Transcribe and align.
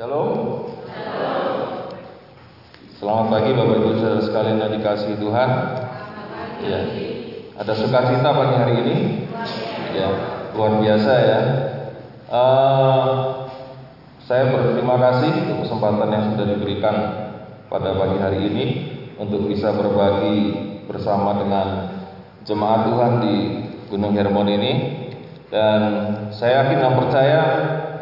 Shalom. 0.00 0.64
Selamat 2.96 3.26
pagi 3.28 3.52
Bapak 3.52 3.76
Ibu 3.84 4.00
saudara 4.00 4.20
sekalian 4.24 4.56
yang 4.56 4.72
dikasihi 4.80 5.20
Tuhan. 5.20 5.50
Ya. 6.64 6.80
Ada 7.60 7.72
sukacita 7.76 8.32
pagi 8.32 8.56
hari 8.64 8.74
ini? 8.80 8.96
Ya, 9.92 10.08
luar 10.56 10.80
biasa 10.80 11.12
ya. 11.20 11.40
Uh, 12.32 13.04
saya 14.24 14.48
berterima 14.48 14.96
kasih 14.96 15.36
untuk 15.36 15.68
kesempatan 15.68 16.08
yang 16.08 16.24
sudah 16.32 16.46
diberikan 16.48 16.96
pada 17.68 17.92
pagi 17.92 18.24
hari 18.24 18.40
ini 18.48 18.64
untuk 19.20 19.52
bisa 19.52 19.68
berbagi 19.76 20.40
bersama 20.88 21.44
dengan 21.44 21.68
jemaat 22.48 22.88
Tuhan 22.88 23.12
di 23.20 23.36
Gunung 23.92 24.16
Hermon 24.16 24.48
ini 24.48 24.72
dan 25.52 25.80
saya 26.32 26.64
yakin 26.64 26.88
dan 26.88 26.92
percaya 26.96 27.42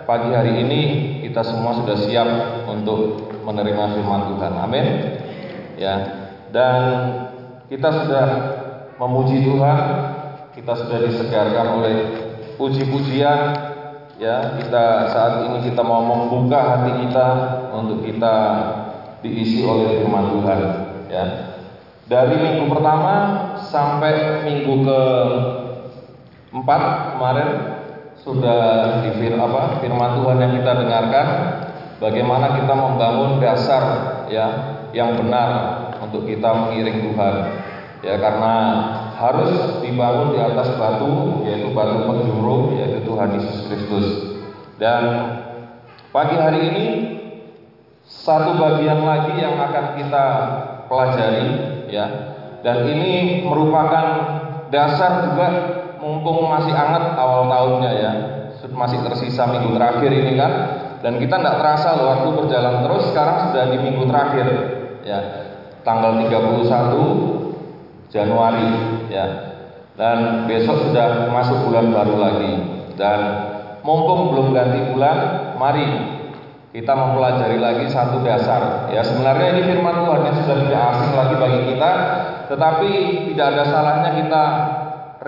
pagi 0.09 0.33
hari 0.33 0.65
ini 0.65 0.81
kita 1.21 1.45
semua 1.45 1.77
sudah 1.77 1.93
siap 2.01 2.29
untuk 2.65 3.29
menerima 3.45 3.93
firman 3.93 4.33
Tuhan. 4.33 4.53
Amin. 4.57 4.87
Ya. 5.77 5.95
Dan 6.49 6.81
kita 7.69 7.93
sudah 7.93 8.27
memuji 8.97 9.45
Tuhan, 9.45 9.81
kita 10.57 10.73
sudah 10.81 10.99
disegarkan 11.05 11.67
oleh 11.77 11.97
puji-pujian 12.57 13.41
ya. 14.17 14.57
Kita 14.57 15.13
saat 15.13 15.45
ini 15.45 15.69
kita 15.69 15.85
mau 15.85 16.01
membuka 16.01 16.57
hati 16.57 17.05
kita 17.05 17.29
untuk 17.77 18.01
kita 18.01 18.35
diisi 19.21 19.61
oleh 19.69 20.01
firman 20.01 20.41
Tuhan 20.41 20.61
ya. 21.13 21.25
Dari 22.09 22.33
minggu 22.41 22.73
pertama 22.73 23.15
sampai 23.61 24.41
minggu 24.49 24.89
ke 24.89 25.01
empat 26.57 26.81
kemarin 27.13 27.78
sudah 28.23 29.03
di 29.07 29.11
apa, 29.35 29.79
firman 29.79 30.11
Tuhan 30.23 30.39
yang 30.43 30.53
kita 30.59 30.73
dengarkan 30.75 31.27
bagaimana 32.03 32.59
kita 32.59 32.75
membangun 32.75 33.39
dasar 33.39 33.83
ya 34.31 34.47
yang 34.91 35.19
benar 35.19 35.51
untuk 36.03 36.27
kita 36.27 36.51
mengiring 36.51 37.13
Tuhan. 37.13 37.35
Ya 37.99 38.15
karena 38.15 38.55
harus 39.19 39.83
dibangun 39.83 40.31
di 40.35 40.39
atas 40.39 40.71
batu 40.79 41.43
yaitu 41.43 41.75
batu 41.75 42.07
penjuru 42.07 42.79
yaitu 42.79 43.03
Tuhan 43.03 43.35
Yesus 43.35 43.67
Kristus. 43.67 44.07
Dan 44.79 45.03
pagi 46.15 46.39
hari 46.39 46.61
ini 46.71 46.87
satu 48.07 48.55
bagian 48.57 49.03
lagi 49.03 49.35
yang 49.43 49.59
akan 49.59 49.99
kita 49.99 50.27
pelajari 50.87 51.49
ya. 51.91 52.07
Dan 52.63 52.87
ini 52.91 53.43
merupakan 53.47 54.07
dasar 54.71 55.31
juga 55.31 55.49
mumpung 55.99 56.47
masih 56.47 56.75
hangat 56.75 57.15
awal 57.19 57.47
tahunnya 57.51 57.93
ya. 57.95 58.13
Masih 58.75 58.99
tersisa 59.07 59.47
minggu 59.47 59.75
terakhir 59.75 60.11
ini 60.11 60.35
kan. 60.39 60.53
Dan 60.99 61.23
kita 61.23 61.39
tidak 61.39 61.63
terasa 61.63 61.95
waktu 61.95 62.29
berjalan 62.35 62.83
terus 62.83 63.15
sekarang 63.15 63.51
sudah 63.51 63.65
di 63.71 63.79
minggu 63.79 64.03
terakhir. 64.11 64.47
Ya 65.07 65.19
tanggal 65.87 66.21
31 66.27 68.11
Januari 68.11 68.71
ya. 69.11 69.27
Dan 69.99 70.47
besok 70.47 70.91
sudah 70.91 71.31
masuk 71.31 71.71
bulan 71.71 71.91
baru 71.91 72.15
lagi. 72.19 72.53
Dan 72.95 73.21
mumpung 73.83 74.35
belum 74.35 74.55
ganti 74.55 74.91
bulan 74.91 75.17
mari 75.59 76.19
kita 76.75 76.93
mempelajari 76.95 77.59
lagi 77.59 77.87
satu 77.91 78.23
dasar. 78.23 78.91
Ya 78.95 79.03
sebenarnya 79.03 79.59
ini 79.59 79.63
firman 79.71 80.03
Tuhan 80.03 80.23
yang 80.23 80.37
sudah 80.45 80.57
tidak 80.67 80.83
asing 80.95 81.13
lagi 81.15 81.35
bagi 81.39 81.61
kita 81.75 81.91
tetapi 82.49 82.91
tidak 83.33 83.47
ada 83.55 83.65
salahnya 83.69 84.11
kita 84.25 84.45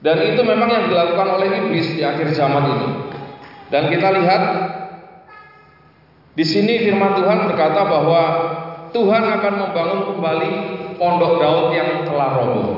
Dan 0.00 0.16
itu 0.32 0.40
memang 0.40 0.70
yang 0.72 0.88
dilakukan 0.88 1.28
oleh 1.28 1.48
iblis 1.60 1.92
di 1.92 2.00
akhir 2.00 2.32
zaman 2.32 2.64
ini. 2.72 2.88
Dan 3.68 3.92
kita 3.92 4.08
lihat 4.16 4.42
di 6.34 6.44
sini 6.46 6.88
firman 6.88 7.20
Tuhan 7.20 7.44
berkata 7.46 7.84
bahwa 7.84 8.22
Tuhan 8.96 9.22
akan 9.38 9.54
membangun 9.60 10.00
kembali 10.08 10.52
pondok 11.00 11.40
Daud 11.40 11.72
yang 11.72 12.04
telah 12.04 12.28
roboh. 12.36 12.68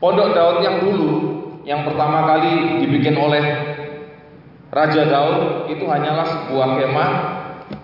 Pondok 0.00 0.32
Daud 0.32 0.64
yang 0.64 0.80
dulu, 0.80 1.10
yang 1.68 1.84
pertama 1.84 2.24
kali 2.24 2.80
dibikin 2.80 3.14
oleh 3.20 3.44
Raja 4.72 5.04
Daud 5.04 5.68
itu 5.68 5.84
hanyalah 5.84 6.24
sebuah 6.24 6.80
kemah, 6.80 7.10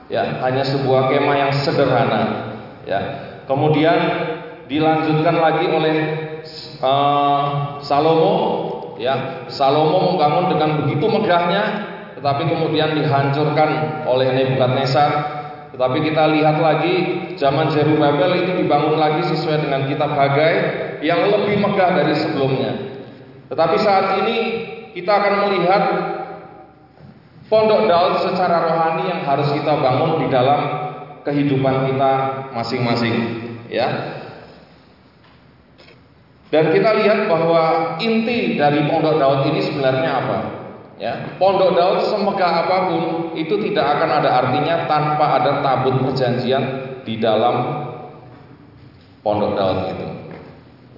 ya 0.08 0.40
hanya 0.40 0.64
sebuah 0.64 1.12
kemah 1.12 1.36
yang 1.36 1.52
sederhana, 1.52 2.22
ya. 2.88 3.00
Kemudian 3.44 3.98
dilanjutkan 4.72 5.36
lagi 5.36 5.68
oleh 5.68 5.96
uh, 6.80 7.76
Salomo, 7.84 8.34
ya 8.96 9.46
Salomo 9.52 10.16
membangun 10.16 10.56
dengan 10.56 10.70
begitu 10.84 11.06
megahnya, 11.06 11.64
tetapi 12.16 12.50
kemudian 12.50 12.96
dihancurkan 12.96 14.02
oleh 14.08 14.32
Nebukadnezar. 14.32 15.37
Tetapi 15.78 16.10
kita 16.10 16.26
lihat 16.34 16.58
lagi 16.58 16.94
zaman 17.38 17.70
Zerubabel 17.70 18.42
itu 18.42 18.66
dibangun 18.66 18.98
lagi 18.98 19.30
sesuai 19.30 19.62
dengan 19.62 19.86
kitab 19.86 20.10
Hagai 20.10 20.54
yang 21.06 21.30
lebih 21.30 21.54
megah 21.62 21.94
dari 21.94 22.18
sebelumnya. 22.18 22.74
Tetapi 23.46 23.78
saat 23.78 24.26
ini 24.26 24.38
kita 24.98 25.06
akan 25.06 25.34
melihat 25.46 25.82
pondok 27.46 27.86
Daud 27.86 28.26
secara 28.26 28.58
rohani 28.66 29.06
yang 29.06 29.22
harus 29.22 29.54
kita 29.54 29.78
bangun 29.78 30.18
di 30.18 30.26
dalam 30.26 30.60
kehidupan 31.22 31.94
kita 31.94 32.12
masing-masing, 32.58 33.14
ya. 33.70 34.18
Dan 36.50 36.74
kita 36.74 36.90
lihat 37.06 37.30
bahwa 37.30 37.94
inti 38.02 38.58
dari 38.58 38.82
pondok 38.90 39.22
Daud 39.22 39.46
ini 39.54 39.62
sebenarnya 39.62 40.10
apa? 40.26 40.57
Ya, 40.98 41.38
pondok 41.38 41.78
Daud 41.78 42.10
semegah 42.10 42.66
apa 42.66 42.90
pun 42.90 43.02
itu 43.38 43.54
tidak 43.70 43.86
akan 43.86 44.10
ada 44.18 44.30
artinya 44.42 44.90
tanpa 44.90 45.38
ada 45.38 45.62
tabut 45.62 45.94
perjanjian 46.02 46.62
di 47.06 47.22
dalam 47.22 47.86
pondok 49.22 49.54
Daud 49.54 49.78
itu. 49.94 50.06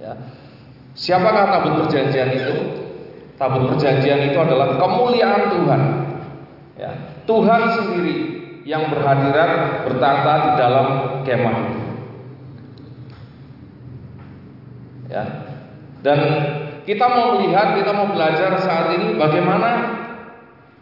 Ya. 0.01 0.17
Siapakah 0.97 1.53
tabut 1.53 1.73
perjanjian 1.85 2.33
itu? 2.33 2.55
Tabut 3.37 3.69
perjanjian 3.69 4.33
itu 4.33 4.37
adalah 4.41 4.81
kemuliaan 4.81 5.53
Tuhan. 5.53 5.81
Ya, 6.81 6.91
Tuhan 7.29 7.61
sendiri 7.77 8.15
yang 8.65 8.89
berhadiran 8.89 9.85
bertata 9.85 10.33
di 10.41 10.51
dalam 10.57 10.87
kemah. 11.21 11.57
Ya. 15.13 15.23
Dan 16.01 16.19
kita 16.85 17.05
mau 17.05 17.37
melihat, 17.37 17.77
kita 17.77 17.91
mau 17.93 18.09
belajar 18.09 18.57
saat 18.57 18.97
ini 18.97 19.13
bagaimana 19.17 20.01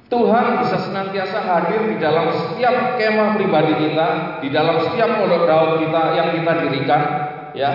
Tuhan 0.09 0.65
bisa 0.65 0.77
senantiasa 0.89 1.37
hadir 1.45 1.85
di 1.85 2.01
dalam 2.01 2.33
setiap 2.33 2.97
kemah 2.97 3.37
pribadi 3.37 3.73
kita, 3.77 4.07
di 4.41 4.49
dalam 4.49 4.81
setiap 4.81 5.21
pondok 5.21 5.45
daud 5.45 5.71
kita 5.85 6.01
yang 6.17 6.27
kita 6.33 6.51
dirikan, 6.65 7.01
ya. 7.53 7.71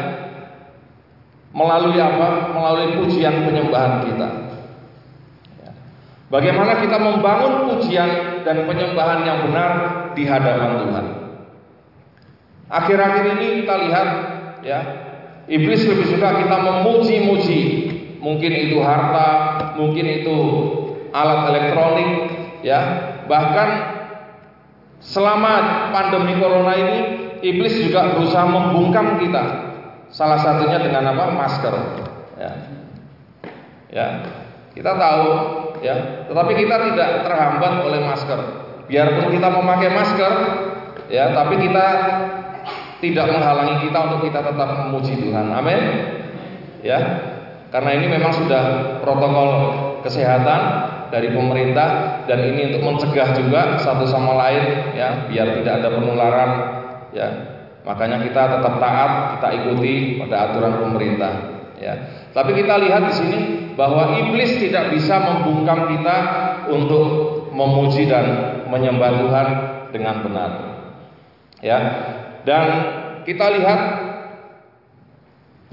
Melalui 1.55 1.95
apa? 2.03 2.51
Melalui 2.51 2.99
pujian 2.99 3.47
penyembahan 3.47 4.03
kita. 4.11 4.29
Ya. 5.63 5.71
Bagaimana 6.27 6.83
kita 6.83 6.99
membangun 6.99 7.71
pujian 7.71 8.43
dan 8.43 8.67
penyembahan 8.67 9.23
yang 9.23 9.39
benar 9.47 9.71
di 10.19 10.27
hadapan 10.27 10.71
Tuhan. 10.83 11.07
Akhir-akhir 12.67 13.25
ini 13.39 13.47
kita 13.63 13.75
lihat, 13.87 14.09
ya, 14.67 14.81
Iblis 15.45 15.85
lebih 15.85 16.09
suka 16.09 16.41
kita 16.41 16.57
memuji-muji. 16.57 17.84
Mungkin 18.25 18.53
itu 18.57 18.81
harta, 18.81 19.29
mungkin 19.77 20.25
itu 20.25 20.39
alat 21.13 21.53
elektronik, 21.53 22.11
ya. 22.65 22.81
Bahkan 23.29 23.69
selama 25.05 25.53
pandemi 25.93 26.41
corona 26.41 26.73
ini, 26.73 26.97
iblis 27.45 27.77
juga 27.85 28.17
berusaha 28.17 28.49
membungkam 28.49 29.21
kita. 29.21 29.45
Salah 30.09 30.41
satunya 30.41 30.81
dengan 30.81 31.13
apa? 31.13 31.37
Masker. 31.37 31.75
Ya. 32.41 32.51
Ya. 33.93 34.07
Kita 34.73 34.97
tahu, 34.97 35.29
ya. 35.85 36.25
Tetapi 36.25 36.53
kita 36.57 36.77
tidak 36.81 37.29
terhambat 37.29 37.85
oleh 37.85 38.01
masker. 38.09 38.41
Biarpun 38.89 39.37
kita 39.37 39.49
memakai 39.53 39.91
masker, 39.93 40.33
ya, 41.13 41.37
tapi 41.37 41.61
kita 41.61 41.87
tidak 43.05 43.27
menghalangi 43.29 43.85
kita 43.85 43.99
untuk 44.09 44.21
kita 44.25 44.41
tetap 44.41 44.69
memuji 44.81 45.13
Tuhan. 45.21 45.53
Amin. 45.53 45.83
Ya. 46.81 47.01
Karena 47.75 47.91
ini 47.91 48.07
memang 48.07 48.31
sudah 48.31 48.63
protokol 49.03 49.51
kesehatan 50.07 50.61
dari 51.11 51.35
pemerintah 51.35 52.23
dan 52.23 52.39
ini 52.47 52.71
untuk 52.71 52.87
mencegah 52.87 53.35
juga 53.35 53.83
satu 53.83 54.07
sama 54.07 54.39
lain 54.39 54.95
ya 54.95 55.27
biar 55.27 55.59
tidak 55.59 55.83
ada 55.83 55.89
penularan 55.91 56.51
ya. 57.11 57.29
Makanya 57.83 58.23
kita 58.23 58.43
tetap 58.59 58.79
taat, 58.79 59.11
kita 59.37 59.49
ikuti 59.59 60.23
pada 60.23 60.55
aturan 60.55 60.87
pemerintah 60.87 61.33
ya. 61.83 61.95
Tapi 62.31 62.55
kita 62.63 62.79
lihat 62.79 63.11
di 63.11 63.15
sini 63.19 63.39
bahwa 63.75 64.23
iblis 64.23 64.55
tidak 64.63 64.95
bisa 64.95 65.19
membungkam 65.19 65.99
kita 65.99 66.17
untuk 66.71 67.07
memuji 67.51 68.07
dan 68.07 68.27
menyembah 68.71 69.19
Tuhan 69.19 69.49
dengan 69.91 70.23
benar. 70.23 70.51
Ya. 71.59 71.79
Dan 72.47 72.67
kita 73.27 73.51
lihat 73.59 73.81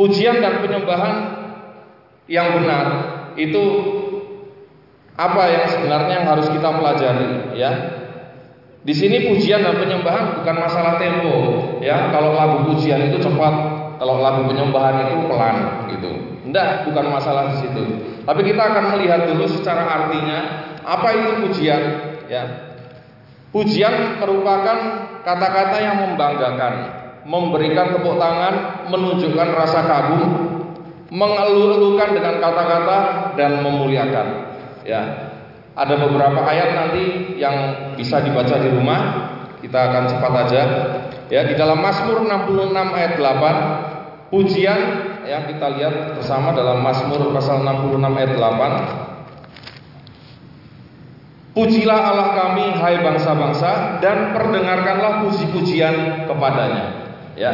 pujian 0.01 0.42
dan 0.42 0.65
penyembahan 0.65 1.40
yang 2.31 2.55
benar 2.55 2.85
itu 3.35 3.63
apa 5.19 5.43
yang 5.51 5.65
sebenarnya 5.67 6.23
yang 6.23 6.27
harus 6.31 6.47
kita 6.47 6.69
pelajari 6.71 7.59
ya. 7.59 7.71
Di 8.81 8.97
sini 8.97 9.29
pujian 9.29 9.61
dan 9.61 9.77
penyembahan 9.77 10.41
bukan 10.41 10.55
masalah 10.57 10.97
tempo 10.97 11.35
ya. 11.83 12.09
Kalau 12.09 12.33
lagu 12.33 12.71
pujian 12.71 13.11
itu 13.11 13.21
cepat, 13.21 13.53
kalau 14.00 14.23
lagu 14.23 14.47
penyembahan 14.47 15.11
itu 15.11 15.27
pelan 15.27 15.57
gitu. 15.93 16.11
Enggak, 16.47 16.89
bukan 16.89 17.05
masalah 17.13 17.53
di 17.53 17.67
situ. 17.67 17.83
Tapi 18.25 18.41
kita 18.41 18.63
akan 18.73 18.97
melihat 18.97 19.29
dulu 19.29 19.45
secara 19.45 19.85
artinya 19.85 20.39
apa 20.81 21.07
itu 21.13 21.31
pujian 21.45 21.81
ya. 22.25 22.43
Pujian 23.51 24.17
merupakan 24.17 24.77
kata-kata 25.21 25.77
yang 25.83 25.97
membanggakan, 26.07 26.73
memberikan 27.27 27.93
tepuk 27.93 28.15
tangan, 28.15 28.88
menunjukkan 28.88 29.50
rasa 29.51 29.79
kagum, 29.85 30.61
mengeluh-elukan 31.12 32.15
dengan 32.15 32.39
kata-kata 32.39 32.98
dan 33.36 33.60
memuliakan. 33.60 34.27
Ya. 34.88 35.30
Ada 35.75 35.96
beberapa 36.00 36.39
ayat 36.48 36.75
nanti 36.75 37.36
yang 37.36 37.56
bisa 38.00 38.24
dibaca 38.24 38.56
di 38.60 38.70
rumah. 38.72 39.01
Kita 39.60 39.77
akan 39.91 40.03
cepat 40.08 40.34
aja. 40.48 40.63
Ya, 41.32 41.48
di 41.48 41.56
dalam 41.56 41.80
Mazmur 41.80 42.27
66 42.27 42.98
ayat 42.98 43.13
8, 43.15 44.32
pujian 44.34 44.80
ya 45.27 45.48
kita 45.48 45.68
lihat 45.80 46.18
bersama 46.18 46.51
dalam 46.51 46.84
Mazmur 46.84 47.32
pasal 47.32 47.63
66 47.63 48.20
ayat 48.20 48.34
8. 48.36 49.12
Pujilah 51.51 52.00
Allah 52.15 52.30
kami 52.32 52.72
hai 52.80 53.03
bangsa-bangsa 53.03 54.00
dan 54.00 54.32
perdengarkanlah 54.32 55.27
puji-pujian 55.27 56.24
kepadanya. 56.24 57.12
Ya. 57.36 57.51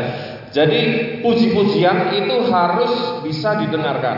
Jadi 0.51 0.81
puji-pujian 1.23 2.15
itu 2.15 2.35
harus 2.51 3.23
bisa 3.23 3.59
didengarkan. 3.59 4.17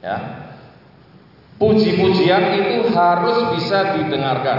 Ya. 0.00 0.16
Puji-pujian 1.56 2.42
itu 2.60 2.92
harus 2.92 3.38
bisa 3.56 4.00
didengarkan. 4.00 4.58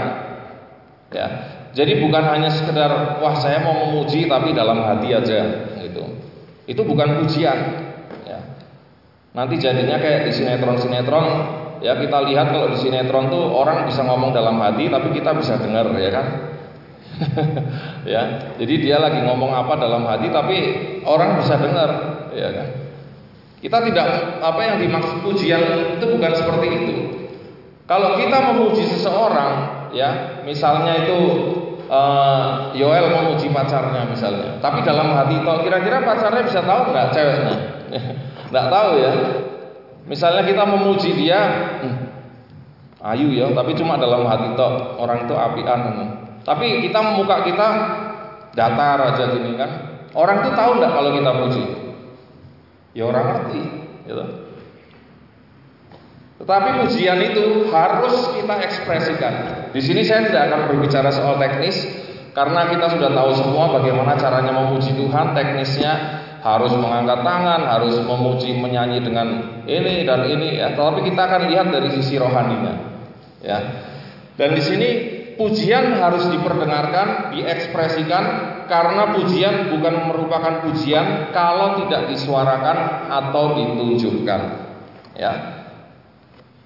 Ya. 1.14 1.26
Jadi 1.74 2.02
bukan 2.02 2.24
hanya 2.26 2.50
sekedar 2.50 3.20
wah 3.22 3.36
saya 3.38 3.62
mau 3.62 3.86
memuji 3.86 4.26
tapi 4.26 4.56
dalam 4.56 4.82
hati 4.82 5.14
aja 5.14 5.40
gitu. 5.78 6.04
Itu 6.66 6.82
bukan 6.82 7.22
pujian. 7.22 7.58
Ya. 8.26 8.40
Nanti 9.34 9.60
jadinya 9.60 10.00
kayak 10.02 10.26
di 10.26 10.32
sinetron-sinetron 10.34 11.58
Ya 11.78 11.94
kita 11.94 12.26
lihat 12.26 12.50
kalau 12.50 12.74
di 12.74 12.78
sinetron 12.78 13.30
tuh 13.30 13.54
orang 13.54 13.86
bisa 13.86 14.02
ngomong 14.02 14.34
dalam 14.34 14.58
hati 14.58 14.90
tapi 14.90 15.14
kita 15.14 15.30
bisa 15.38 15.62
dengar 15.62 15.86
ya 15.94 16.10
kan. 16.10 16.26
ya, 18.14 18.54
jadi 18.58 18.74
dia 18.78 18.96
lagi 19.02 19.22
ngomong 19.26 19.50
apa 19.50 19.74
dalam 19.78 20.06
hati 20.06 20.30
tapi 20.30 20.56
orang 21.02 21.42
bisa 21.42 21.58
dengar 21.58 21.90
ya 22.34 22.48
kan? 22.54 22.68
Kita 23.58 23.78
tidak 23.90 24.06
apa 24.38 24.60
yang 24.62 24.76
dimaksud 24.78 25.26
pujian 25.26 25.62
itu 25.98 26.04
bukan 26.06 26.32
seperti 26.34 26.66
itu. 26.70 26.94
Kalau 27.90 28.20
kita 28.20 28.52
memuji 28.52 28.84
seseorang, 28.86 29.90
ya, 29.90 30.40
misalnya 30.46 31.08
itu 31.08 31.18
uh, 31.90 32.70
Yoel 32.76 33.10
memuji 33.10 33.50
pacarnya 33.50 34.06
misalnya, 34.06 34.62
tapi 34.62 34.84
dalam 34.86 35.10
hati 35.16 35.42
toh 35.42 35.64
kira-kira 35.64 36.04
pacarnya 36.04 36.44
bisa 36.46 36.60
tahu 36.62 36.94
nggak 36.94 37.08
ceweknya? 37.10 37.56
Nggak 38.48 38.68
tahu 38.72 38.90
ya. 38.96 39.12
Misalnya 40.08 40.40
kita 40.48 40.64
memuji 40.64 41.12
dia, 41.20 41.40
hmm, 41.84 41.96
ayu 43.04 43.28
ya, 43.36 43.52
tapi 43.52 43.76
cuma 43.76 44.00
dalam 44.00 44.24
hati 44.24 44.56
toh 44.56 44.96
orang 44.96 45.28
itu 45.28 45.34
apian. 45.36 45.80
Tapi 46.48 46.88
kita 46.88 47.00
muka 47.12 47.44
kita 47.44 47.68
datar 48.56 48.98
aja 49.12 49.36
gini 49.36 49.52
kan. 49.60 49.70
Orang 50.16 50.40
tuh 50.40 50.56
tahu 50.56 50.80
nggak 50.80 50.92
kalau 50.96 51.10
kita 51.12 51.30
puji? 51.44 51.64
Ya 52.96 53.04
orang 53.04 53.24
ngerti, 53.28 53.62
gitu. 54.08 54.24
Tetapi 56.40 56.68
pujian 56.80 57.20
itu 57.20 57.68
harus 57.68 58.32
kita 58.32 58.54
ekspresikan. 58.64 59.34
Di 59.76 59.80
sini 59.84 60.00
saya 60.00 60.24
tidak 60.32 60.42
akan 60.48 60.60
berbicara 60.72 61.12
soal 61.12 61.36
teknis 61.36 61.84
karena 62.32 62.72
kita 62.72 62.96
sudah 62.96 63.10
tahu 63.12 63.30
semua 63.36 63.68
bagaimana 63.76 64.16
caranya 64.16 64.56
memuji 64.56 64.96
Tuhan, 64.96 65.36
teknisnya 65.36 65.92
harus 66.40 66.72
mengangkat 66.72 67.26
tangan, 67.26 67.60
harus 67.66 68.00
memuji 68.00 68.56
menyanyi 68.56 69.04
dengan 69.04 69.60
ini 69.68 70.06
dan 70.08 70.24
ini 70.24 70.62
ya. 70.62 70.72
Tetapi 70.72 71.04
kita 71.04 71.20
akan 71.28 71.42
lihat 71.52 71.66
dari 71.68 71.92
sisi 71.98 72.16
rohaninya. 72.16 72.74
Ya. 73.44 73.58
Dan 74.38 74.54
di 74.54 74.62
sini 74.62 74.88
pujian 75.38 75.96
harus 75.96 76.26
diperdengarkan, 76.34 77.32
diekspresikan 77.32 78.24
karena 78.66 79.16
pujian 79.16 79.70
bukan 79.72 80.10
merupakan 80.10 80.66
pujian 80.66 81.30
kalau 81.30 81.80
tidak 81.80 82.10
disuarakan 82.10 83.08
atau 83.08 83.56
ditunjukkan. 83.56 84.40
Ya. 85.14 85.32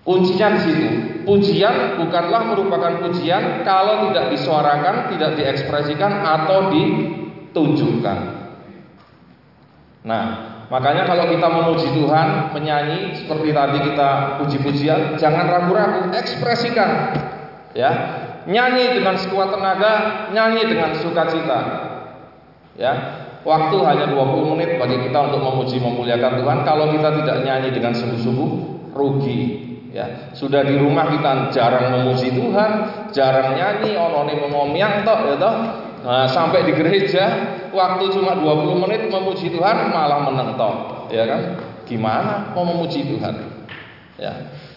Kuncinya 0.03 0.59
di 0.59 0.61
situ. 0.67 0.89
Pujian 1.23 2.03
bukanlah 2.03 2.51
merupakan 2.51 3.07
pujian 3.07 3.63
kalau 3.63 4.11
tidak 4.11 4.35
disuarakan, 4.35 5.15
tidak 5.15 5.39
diekspresikan 5.39 6.27
atau 6.27 6.75
ditunjukkan. 6.75 8.19
Nah, 10.03 10.25
makanya 10.67 11.07
kalau 11.07 11.31
kita 11.31 11.47
memuji 11.47 11.89
Tuhan, 11.95 12.51
menyanyi 12.51 13.23
seperti 13.23 13.55
tadi 13.55 13.79
kita 13.87 14.11
puji-pujian, 14.43 15.15
jangan 15.15 15.47
ragu-ragu, 15.47 16.11
ekspresikan. 16.11 17.15
Ya, 17.79 17.93
nyanyi 18.49 18.99
dengan 18.99 19.15
sekuat 19.19 19.55
tenaga, 19.55 19.93
nyanyi 20.35 20.63
dengan 20.67 20.91
sukacita. 20.99 21.61
Ya, 22.73 22.93
waktu 23.45 23.77
hanya 23.85 24.07
20 24.09 24.53
menit 24.57 24.81
bagi 24.81 24.97
kita 25.05 25.19
untuk 25.29 25.45
memuji 25.45 25.77
memuliakan 25.79 26.41
Tuhan. 26.41 26.59
Kalau 26.65 26.89
kita 26.91 27.09
tidak 27.23 27.37
nyanyi 27.45 27.69
dengan 27.75 27.93
sungguh-sungguh, 27.93 28.51
rugi. 28.97 29.43
Ya, 29.93 30.33
sudah 30.33 30.65
di 30.65 30.81
rumah 30.81 31.13
kita 31.13 31.53
jarang 31.53 31.93
memuji 31.93 32.33
Tuhan, 32.33 32.71
jarang 33.13 33.61
nyanyi, 33.61 33.93
onone 33.93 34.41
mengomiang 34.41 35.05
toh, 35.05 35.21
ya 35.29 35.37
toh. 35.37 35.55
Nah, 36.03 36.27
sampai 36.27 36.65
di 36.65 36.73
gereja 36.73 37.25
waktu 37.71 38.11
cuma 38.17 38.35
20 38.35 38.83
menit 38.89 39.13
memuji 39.13 39.53
Tuhan 39.53 39.93
malah 39.93 40.25
menentok, 40.25 41.07
ya 41.13 41.29
kan? 41.29 41.41
Gimana 41.85 42.57
mau 42.57 42.65
memuji 42.65 43.05
Tuhan? 43.05 43.35
Ya. 44.17 44.33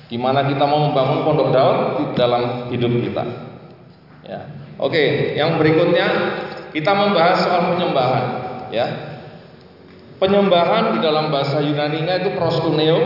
Gimana 0.06 0.46
kita 0.46 0.70
mau 0.70 0.86
membangun 0.86 1.26
pondok 1.26 1.50
daun 1.50 1.78
di 1.98 2.04
dalam 2.14 2.70
hidup 2.70 2.92
kita? 3.02 3.24
Ya. 4.26 4.42
Oke, 4.82 5.38
yang 5.38 5.56
berikutnya 5.62 6.08
kita 6.76 6.92
membahas 6.92 7.46
soal 7.48 7.72
penyembahan, 7.72 8.26
ya. 8.74 8.88
Penyembahan 10.20 10.98
di 10.98 11.00
dalam 11.00 11.32
bahasa 11.32 11.64
Yunani-nya 11.64 12.26
itu 12.26 12.36
proskuneo, 12.36 13.00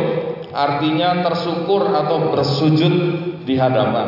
artinya 0.56 1.22
tersyukur 1.22 1.94
atau 1.94 2.34
bersujud 2.34 2.94
di 3.46 3.56
hadapan. 3.60 4.08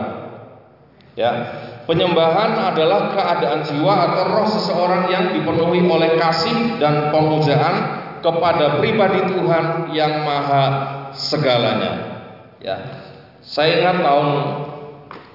Ya. 1.14 1.32
Penyembahan 1.86 2.72
adalah 2.72 3.12
keadaan 3.12 3.68
jiwa 3.68 3.94
atau 4.10 4.24
roh 4.32 4.48
seseorang 4.48 5.12
yang 5.12 5.26
dipenuhi 5.36 5.84
oleh 5.84 6.16
kasih 6.16 6.80
dan 6.80 7.12
pemujaan 7.12 8.00
kepada 8.22 8.78
pribadi 8.80 9.20
Tuhan 9.34 9.92
yang 9.92 10.24
maha 10.24 10.66
segalanya. 11.12 11.94
Ya. 12.62 12.78
Saya 13.42 13.82
ingat 13.82 13.98
tahun 14.06 14.30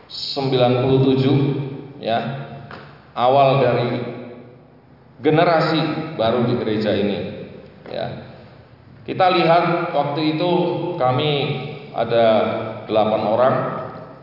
97 0.06 1.65
ya. 2.00 2.18
Awal 3.16 3.48
dari 3.64 3.90
generasi 5.24 5.80
baru 6.20 6.44
di 6.44 6.54
gereja 6.60 6.92
ini 6.92 7.18
ya. 7.88 8.06
Kita 9.06 9.30
lihat 9.32 9.94
waktu 9.94 10.36
itu 10.36 10.52
kami 10.98 11.32
ada 11.94 12.26
delapan 12.84 13.22
orang 13.24 13.54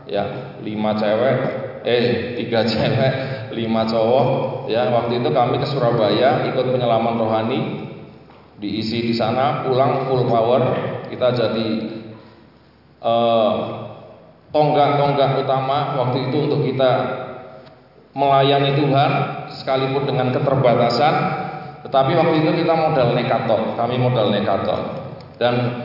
ya. 0.06 0.24
Lima 0.62 0.94
cewek 0.94 1.36
eh 1.84 2.36
tiga 2.38 2.62
cewek 2.70 3.12
lima 3.56 3.88
cowok 3.88 4.26
ya. 4.70 4.92
Waktu 4.92 5.24
itu 5.24 5.28
kami 5.34 5.58
ke 5.58 5.66
Surabaya 5.66 6.46
ikut 6.52 6.66
penyelaman 6.70 7.18
rohani 7.18 7.60
diisi 8.60 9.10
di 9.10 9.14
sana 9.16 9.66
pulang 9.66 10.06
full 10.06 10.28
power. 10.30 10.62
Kita 11.10 11.34
jadi 11.34 11.68
eh, 13.02 13.54
tonggak-tonggak 14.54 15.42
utama 15.42 15.98
waktu 15.98 16.30
itu 16.30 16.36
untuk 16.46 16.62
kita 16.62 16.90
melayani 18.14 18.78
Tuhan 18.78 19.10
sekalipun 19.60 20.06
dengan 20.06 20.30
keterbatasan 20.30 21.14
tetapi 21.84 22.16
waktu 22.16 22.34
itu 22.46 22.50
kita 22.64 22.74
modal 22.74 23.12
nekat 23.12 23.44
kami 23.76 23.98
modal 23.98 24.30
nekat 24.30 24.64
dan 25.36 25.84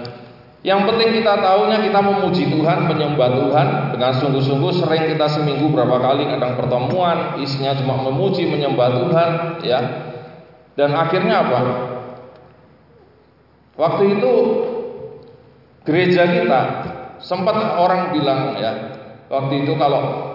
yang 0.59 0.83
penting 0.83 1.23
kita 1.23 1.39
tahunya 1.39 1.87
kita 1.87 1.99
memuji 2.03 2.51
Tuhan, 2.51 2.83
menyembah 2.83 3.31
Tuhan 3.31 3.67
dengan 3.95 4.11
sungguh-sungguh 4.19 4.75
sering 4.75 5.07
kita 5.07 5.31
seminggu 5.31 5.71
berapa 5.71 6.03
kali 6.03 6.27
kadang 6.27 6.59
pertemuan 6.59 7.39
isinya 7.39 7.79
cuma 7.79 7.95
memuji 8.03 8.43
menyembah 8.43 8.89
Tuhan 8.91 9.29
ya. 9.63 9.79
Dan 10.75 10.91
akhirnya 10.99 11.47
apa? 11.47 11.59
Waktu 13.79 14.19
itu 14.19 14.33
gereja 15.87 16.27
kita 16.27 16.61
sempat 17.23 17.55
orang 17.79 18.11
bilang 18.11 18.59
ya, 18.59 18.99
waktu 19.31 19.63
itu 19.63 19.79
kalau 19.79 20.28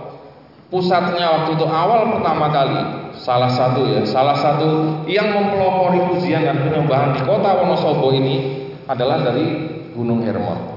pusatnya 0.75 1.23
waktu 1.23 1.55
itu 1.55 1.67
awal 1.71 2.19
pertama 2.19 2.51
kali 2.51 2.83
salah 3.15 3.47
satu 3.47 3.87
ya 3.95 4.03
salah 4.03 4.35
satu 4.35 5.07
yang 5.07 5.31
mempelopori 5.31 6.03
pujian 6.11 6.43
dan 6.43 6.67
penyembahan 6.67 7.15
di 7.15 7.23
kota 7.23 7.63
Wonosobo 7.63 8.11
ini 8.11 8.67
adalah 8.91 9.23
dari 9.23 9.71
Gunung 9.95 10.27
Hermon. 10.27 10.75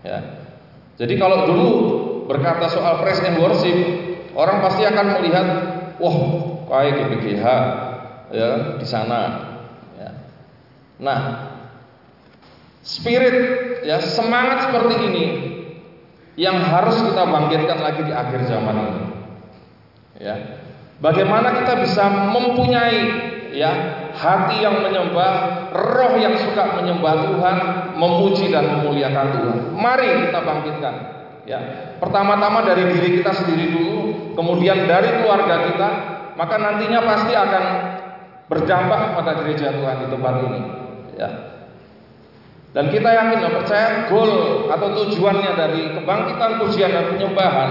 Ya. 0.00 0.48
Jadi 0.96 1.20
kalau 1.20 1.44
dulu 1.44 1.68
berkata 2.24 2.72
soal 2.72 3.04
praise 3.04 3.20
and 3.20 3.36
worship 3.36 3.76
orang 4.32 4.64
pasti 4.64 4.88
akan 4.88 5.20
melihat 5.20 5.46
wah 6.00 6.16
kayak 6.72 7.04
GBGH 7.04 7.44
ya 8.32 8.48
di 8.80 8.86
sana. 8.88 9.20
Ya. 10.00 10.10
nah 10.96 11.20
spirit 12.80 13.36
ya 13.84 14.00
semangat 14.00 14.72
seperti 14.72 14.96
ini 15.04 15.24
yang 16.38 16.58
harus 16.62 16.98
kita 17.02 17.22
bangkitkan 17.26 17.78
lagi 17.82 18.02
di 18.06 18.12
akhir 18.14 18.40
zaman 18.46 18.76
ini. 18.76 19.02
Ya. 20.20 20.36
Bagaimana 21.00 21.64
kita 21.64 21.80
bisa 21.80 22.04
mempunyai 22.28 23.00
ya 23.56 23.72
hati 24.14 24.62
yang 24.62 24.84
menyembah, 24.84 25.32
roh 25.72 26.14
yang 26.20 26.36
suka 26.36 26.76
menyembah 26.76 27.14
Tuhan, 27.24 27.56
memuji 27.96 28.52
dan 28.52 28.78
memuliakan 28.78 29.26
Tuhan. 29.32 29.58
Mari 29.74 30.28
kita 30.28 30.38
bangkitkan. 30.44 30.94
Ya. 31.48 31.58
Pertama-tama 31.98 32.62
dari 32.68 32.84
diri 32.94 33.20
kita 33.20 33.32
sendiri 33.32 33.74
dulu, 33.74 33.98
kemudian 34.36 34.86
dari 34.86 35.08
keluarga 35.18 35.72
kita, 35.72 35.88
maka 36.36 36.54
nantinya 36.60 37.00
pasti 37.04 37.32
akan 37.32 37.64
berdampak 38.46 39.00
pada 39.18 39.32
gereja 39.42 39.72
Tuhan 39.72 39.96
di 40.04 40.06
tempat 40.12 40.34
ini. 40.46 40.60
Ya. 41.16 41.49
Dan 42.70 42.86
kita 42.86 43.10
yakin 43.10 43.38
dan 43.42 43.52
percaya 43.58 43.88
goal 44.06 44.30
atau 44.70 44.88
tujuannya 44.94 45.52
dari 45.58 45.90
kebangkitan 45.90 46.62
pujian 46.62 46.94
dan 46.94 47.04
penyembahan 47.10 47.70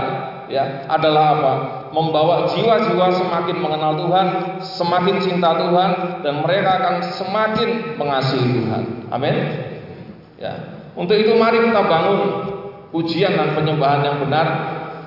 ya 0.52 0.84
adalah 0.92 1.26
apa? 1.40 1.54
Membawa 1.90 2.46
jiwa-jiwa 2.52 3.08
semakin 3.16 3.58
mengenal 3.64 3.96
Tuhan, 3.96 4.28
semakin 4.60 5.16
cinta 5.24 5.56
Tuhan 5.56 5.92
dan 6.22 6.44
mereka 6.44 6.70
akan 6.84 6.96
semakin 7.16 7.70
mengasihi 7.96 8.50
Tuhan. 8.60 8.84
Amin. 9.10 9.36
Ya. 10.36 10.54
Untuk 11.00 11.16
itu 11.16 11.32
mari 11.40 11.64
kita 11.64 11.80
bangun 11.80 12.20
pujian 12.92 13.40
dan 13.40 13.56
penyembahan 13.56 14.04
yang 14.04 14.18
benar 14.20 14.48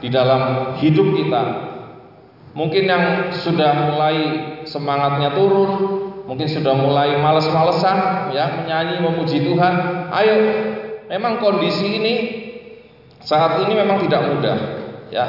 di 0.01 0.09
dalam 0.09 0.75
hidup 0.81 1.15
kita. 1.15 1.43
Mungkin 2.57 2.85
yang 2.85 3.05
sudah 3.33 3.93
mulai 3.93 4.17
semangatnya 4.65 5.37
turun, 5.37 6.02
mungkin 6.27 6.47
sudah 6.47 6.75
mulai 6.77 7.19
males-malesan 7.19 8.31
ya 8.35 8.63
menyanyi 8.63 9.03
memuji 9.03 9.43
Tuhan. 9.43 9.75
Ayo, 10.13 10.35
memang 11.11 11.43
kondisi 11.43 11.99
ini 11.99 12.15
saat 13.23 13.63
ini 13.63 13.73
memang 13.75 14.03
tidak 14.07 14.23
mudah 14.35 14.59
ya. 15.11 15.27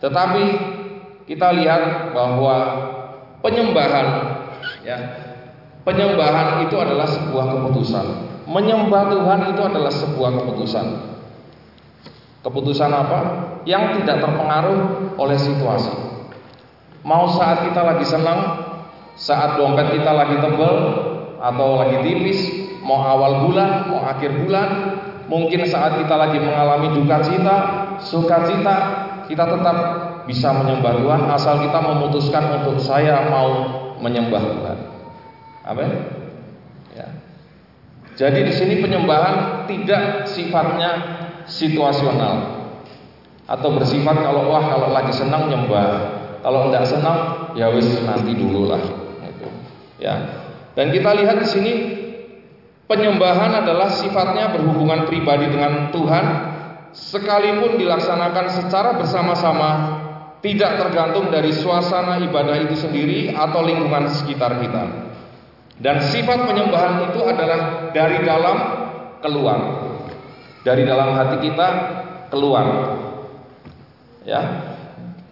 Tetapi 0.00 0.44
kita 1.24 1.48
lihat 1.56 2.12
bahwa 2.12 2.56
penyembahan 3.40 4.06
ya 4.84 4.96
penyembahan 5.84 6.68
itu 6.68 6.76
adalah 6.76 7.08
sebuah 7.08 7.44
keputusan. 7.56 8.06
Menyembah 8.44 9.08
Tuhan 9.08 9.40
itu 9.56 9.62
adalah 9.64 9.92
sebuah 9.92 10.30
keputusan. 10.36 10.86
Keputusan 12.44 12.90
apa? 12.92 13.20
Yang 13.64 14.04
tidak 14.04 14.20
terpengaruh 14.20 14.80
oleh 15.16 15.38
situasi. 15.40 15.92
Mau 17.04 17.24
saat 17.32 17.64
kita 17.68 17.80
lagi 17.80 18.04
senang, 18.04 18.63
saat 19.14 19.56
dompet 19.58 19.94
kita 19.94 20.10
lagi 20.10 20.36
tebal 20.42 20.76
atau 21.38 21.68
lagi 21.78 21.98
tipis, 22.02 22.40
mau 22.82 22.98
awal 23.00 23.48
bulan, 23.48 23.88
mau 23.90 24.02
akhir 24.04 24.44
bulan, 24.44 24.68
mungkin 25.30 25.64
saat 25.64 25.98
kita 26.02 26.14
lagi 26.14 26.38
mengalami 26.42 26.98
duka 26.98 27.22
cita, 27.24 27.56
sukacita, 28.02 28.76
kita 29.30 29.44
tetap 29.44 29.76
bisa 30.24 30.52
menyembah 30.52 31.00
Tuhan 31.00 31.22
asal 31.32 31.64
kita 31.64 31.78
memutuskan 31.80 32.44
untuk 32.60 32.80
saya 32.80 33.28
mau 33.28 33.48
menyembah 34.00 34.42
Tuhan. 34.42 34.78
Amin. 35.64 35.90
Ya. 36.92 37.08
Jadi 38.14 38.46
di 38.46 38.52
sini 38.52 38.74
penyembahan 38.84 39.66
tidak 39.68 40.28
sifatnya 40.28 40.90
situasional 41.44 42.64
atau 43.44 43.68
bersifat 43.76 44.16
kalau 44.24 44.48
wah 44.48 44.64
kalau 44.64 44.88
lagi 44.92 45.12
senang 45.12 45.52
nyembah, 45.52 45.88
kalau 46.40 46.72
tidak 46.72 46.84
senang 46.88 47.18
ya 47.52 47.68
wis 47.72 47.88
nanti 48.04 48.32
dulu 48.32 48.72
lah. 48.72 49.03
Ya. 50.04 50.14
Dan 50.76 50.92
kita 50.92 51.16
lihat 51.16 51.40
di 51.40 51.48
sini 51.48 51.72
penyembahan 52.84 53.64
adalah 53.64 53.88
sifatnya 53.88 54.52
berhubungan 54.52 55.08
pribadi 55.08 55.48
dengan 55.48 55.88
Tuhan 55.88 56.24
sekalipun 56.92 57.80
dilaksanakan 57.80 58.46
secara 58.52 59.00
bersama-sama 59.00 59.70
tidak 60.44 60.76
tergantung 60.76 61.32
dari 61.32 61.56
suasana 61.56 62.20
ibadah 62.20 62.68
itu 62.68 62.76
sendiri 62.76 63.32
atau 63.32 63.64
lingkungan 63.64 64.12
sekitar 64.12 64.60
kita. 64.60 64.84
Dan 65.80 66.04
sifat 66.04 66.44
penyembahan 66.44 67.08
itu 67.08 67.20
adalah 67.24 67.90
dari 67.96 68.20
dalam 68.20 68.56
keluar. 69.24 69.58
Dari 70.60 70.84
dalam 70.84 71.16
hati 71.16 71.48
kita 71.48 71.68
keluar. 72.28 72.66
Ya. 74.28 74.42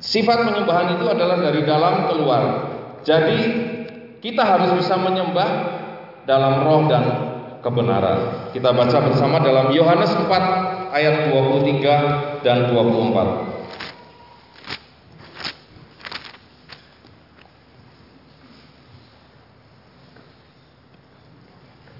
Sifat 0.00 0.48
penyembahan 0.48 0.96
itu 0.96 1.04
adalah 1.06 1.36
dari 1.38 1.60
dalam 1.62 2.08
keluar. 2.08 2.42
Jadi 3.04 3.38
kita 4.22 4.46
harus 4.46 4.70
bisa 4.78 4.94
menyembah 4.94 5.50
dalam 6.22 6.62
roh 6.62 6.86
dan 6.86 7.04
kebenaran. 7.58 8.48
Kita 8.54 8.70
baca 8.70 8.98
bersama 9.02 9.42
dalam 9.42 9.74
Yohanes 9.74 10.14
4 10.14 10.94
ayat 10.94 11.34
23 11.34 12.46
dan 12.46 12.70
24. 12.70 13.50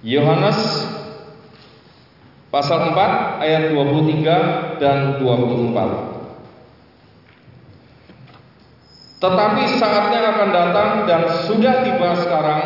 Yohanes 0.02 0.58
pasal 2.54 2.94
4 2.94 3.42
ayat 3.42 3.74
23 3.74 4.78
dan 4.78 5.18
24. 5.18 6.11
Tetapi 9.22 9.62
saatnya 9.78 10.34
akan 10.34 10.48
datang 10.50 10.90
dan 11.06 11.22
sudah 11.46 11.86
tiba 11.86 12.10
sekarang 12.26 12.60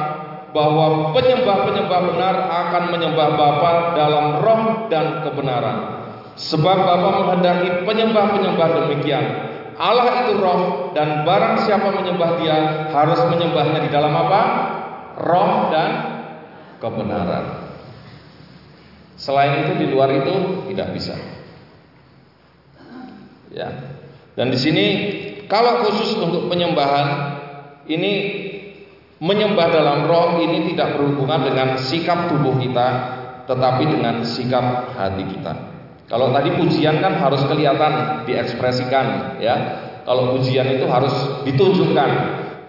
bahwa 0.57 1.13
penyembah-penyembah 1.13 2.01
benar 2.17 2.35
akan 2.49 2.85
menyembah 2.97 3.29
Bapa 3.37 3.73
dalam 3.93 4.41
roh 4.41 4.89
dan 4.89 5.21
kebenaran. 5.21 6.09
Sebab 6.41 6.79
Bapa 6.81 7.09
menghendaki 7.21 7.85
penyembah-penyembah 7.85 8.69
demikian. 8.73 9.25
Allah 9.77 10.25
itu 10.25 10.41
roh 10.41 10.97
dan 10.97 11.29
barang 11.29 11.69
siapa 11.69 11.93
menyembah 11.93 12.41
dia 12.41 12.89
harus 12.89 13.21
menyembahnya 13.29 13.85
di 13.85 13.91
dalam 13.93 14.17
apa? 14.17 14.41
Roh 15.21 15.69
dan 15.69 15.91
kebenaran. 16.81 17.69
Selain 19.21 19.69
itu 19.69 19.73
di 19.77 19.87
luar 19.93 20.09
itu 20.09 20.65
tidak 20.73 20.89
bisa. 20.97 21.21
Ya. 23.53 23.69
Dan 24.37 24.53
di 24.53 24.57
sini 24.61 24.87
kalau 25.47 25.87
khusus 25.87 26.19
untuk 26.19 26.51
penyembahan 26.51 27.39
ini 27.87 28.13
menyembah 29.23 29.67
dalam 29.73 29.99
roh 30.05 30.37
ini 30.43 30.75
tidak 30.75 30.99
berhubungan 31.01 31.47
dengan 31.49 31.69
sikap 31.81 32.29
tubuh 32.29 32.61
kita 32.61 32.89
tetapi 33.47 33.85
dengan 33.87 34.27
sikap 34.27 34.93
hati 34.93 35.25
kita. 35.25 35.55
Kalau 36.07 36.31
tadi 36.31 36.55
pujian 36.55 37.03
kan 37.03 37.19
harus 37.19 37.43
kelihatan, 37.47 38.23
diekspresikan 38.27 39.39
ya. 39.43 39.57
Kalau 40.07 40.39
pujian 40.39 40.71
itu 40.71 40.87
harus 40.87 41.11
ditunjukkan. 41.43 42.11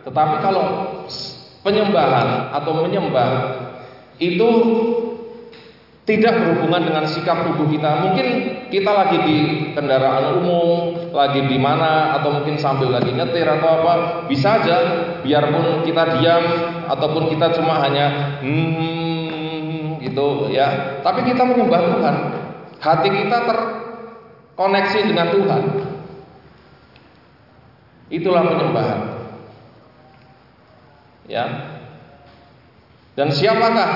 Tetapi 0.10 0.36
kalau 0.42 0.66
penyembahan 1.62 2.50
atau 2.50 2.82
menyembah 2.82 3.30
itu 4.18 4.50
tidak 6.08 6.34
berhubungan 6.34 6.82
dengan 6.90 7.06
sikap 7.06 7.46
tubuh 7.46 7.70
kita. 7.70 8.10
Mungkin 8.10 8.28
kita 8.74 8.90
lagi 8.90 9.18
di 9.22 9.38
kendaraan 9.78 10.42
umum, 10.42 10.97
lagi 11.14 11.46
di 11.48 11.58
mana, 11.60 12.18
atau 12.20 12.34
mungkin 12.36 12.60
sambil 12.60 12.92
lagi 12.92 13.12
nyetir 13.14 13.48
atau 13.48 13.82
apa, 13.82 13.94
bisa 14.28 14.62
aja. 14.62 14.78
Biarpun 15.22 15.84
kita 15.84 16.18
diam 16.18 16.44
ataupun 16.88 17.28
kita 17.32 17.52
cuma 17.60 17.84
hanya 17.84 18.40
hmm 18.42 20.00
gitu 20.04 20.50
ya. 20.50 21.00
Tapi 21.04 21.28
kita 21.28 21.44
menyembah 21.44 21.82
Tuhan. 21.84 22.16
Hati 22.78 23.10
kita 23.10 23.38
terkoneksi 23.44 25.00
dengan 25.04 25.28
Tuhan. 25.34 25.62
Itulah 28.08 28.44
penyembahan. 28.48 29.00
Ya. 31.28 31.46
Dan 33.20 33.36
siapakah 33.36 33.90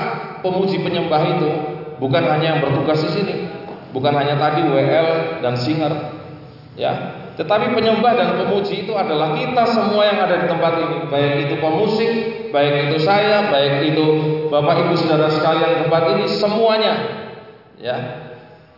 pemuji 0.44 0.84
penyembah 0.84 1.22
itu? 1.38 1.50
Bukan 1.96 2.24
hanya 2.26 2.58
yang 2.58 2.60
bertugas 2.60 2.98
di 3.06 3.10
sini, 3.14 3.34
bukan 3.94 4.10
hanya 4.18 4.34
tadi 4.34 4.66
WL 4.66 5.38
dan 5.38 5.54
singer, 5.54 6.11
ya. 6.76 6.92
Tetapi 7.32 7.72
penyembah 7.72 8.12
dan 8.12 8.28
pemuji 8.36 8.84
itu 8.84 8.92
adalah 8.92 9.32
kita 9.32 9.64
semua 9.72 10.04
yang 10.04 10.20
ada 10.20 10.44
di 10.44 10.46
tempat 10.52 10.72
ini, 10.84 10.96
baik 11.08 11.34
itu 11.48 11.54
pemusik, 11.64 12.10
baik 12.52 12.92
itu 12.92 12.98
saya, 13.00 13.48
baik 13.48 13.88
itu 13.92 14.04
Bapak 14.52 14.84
Ibu 14.84 14.94
Saudara 15.00 15.32
sekalian 15.32 15.68
di 15.72 15.78
tempat 15.88 16.02
ini, 16.12 16.24
semuanya, 16.28 16.94
ya. 17.80 17.96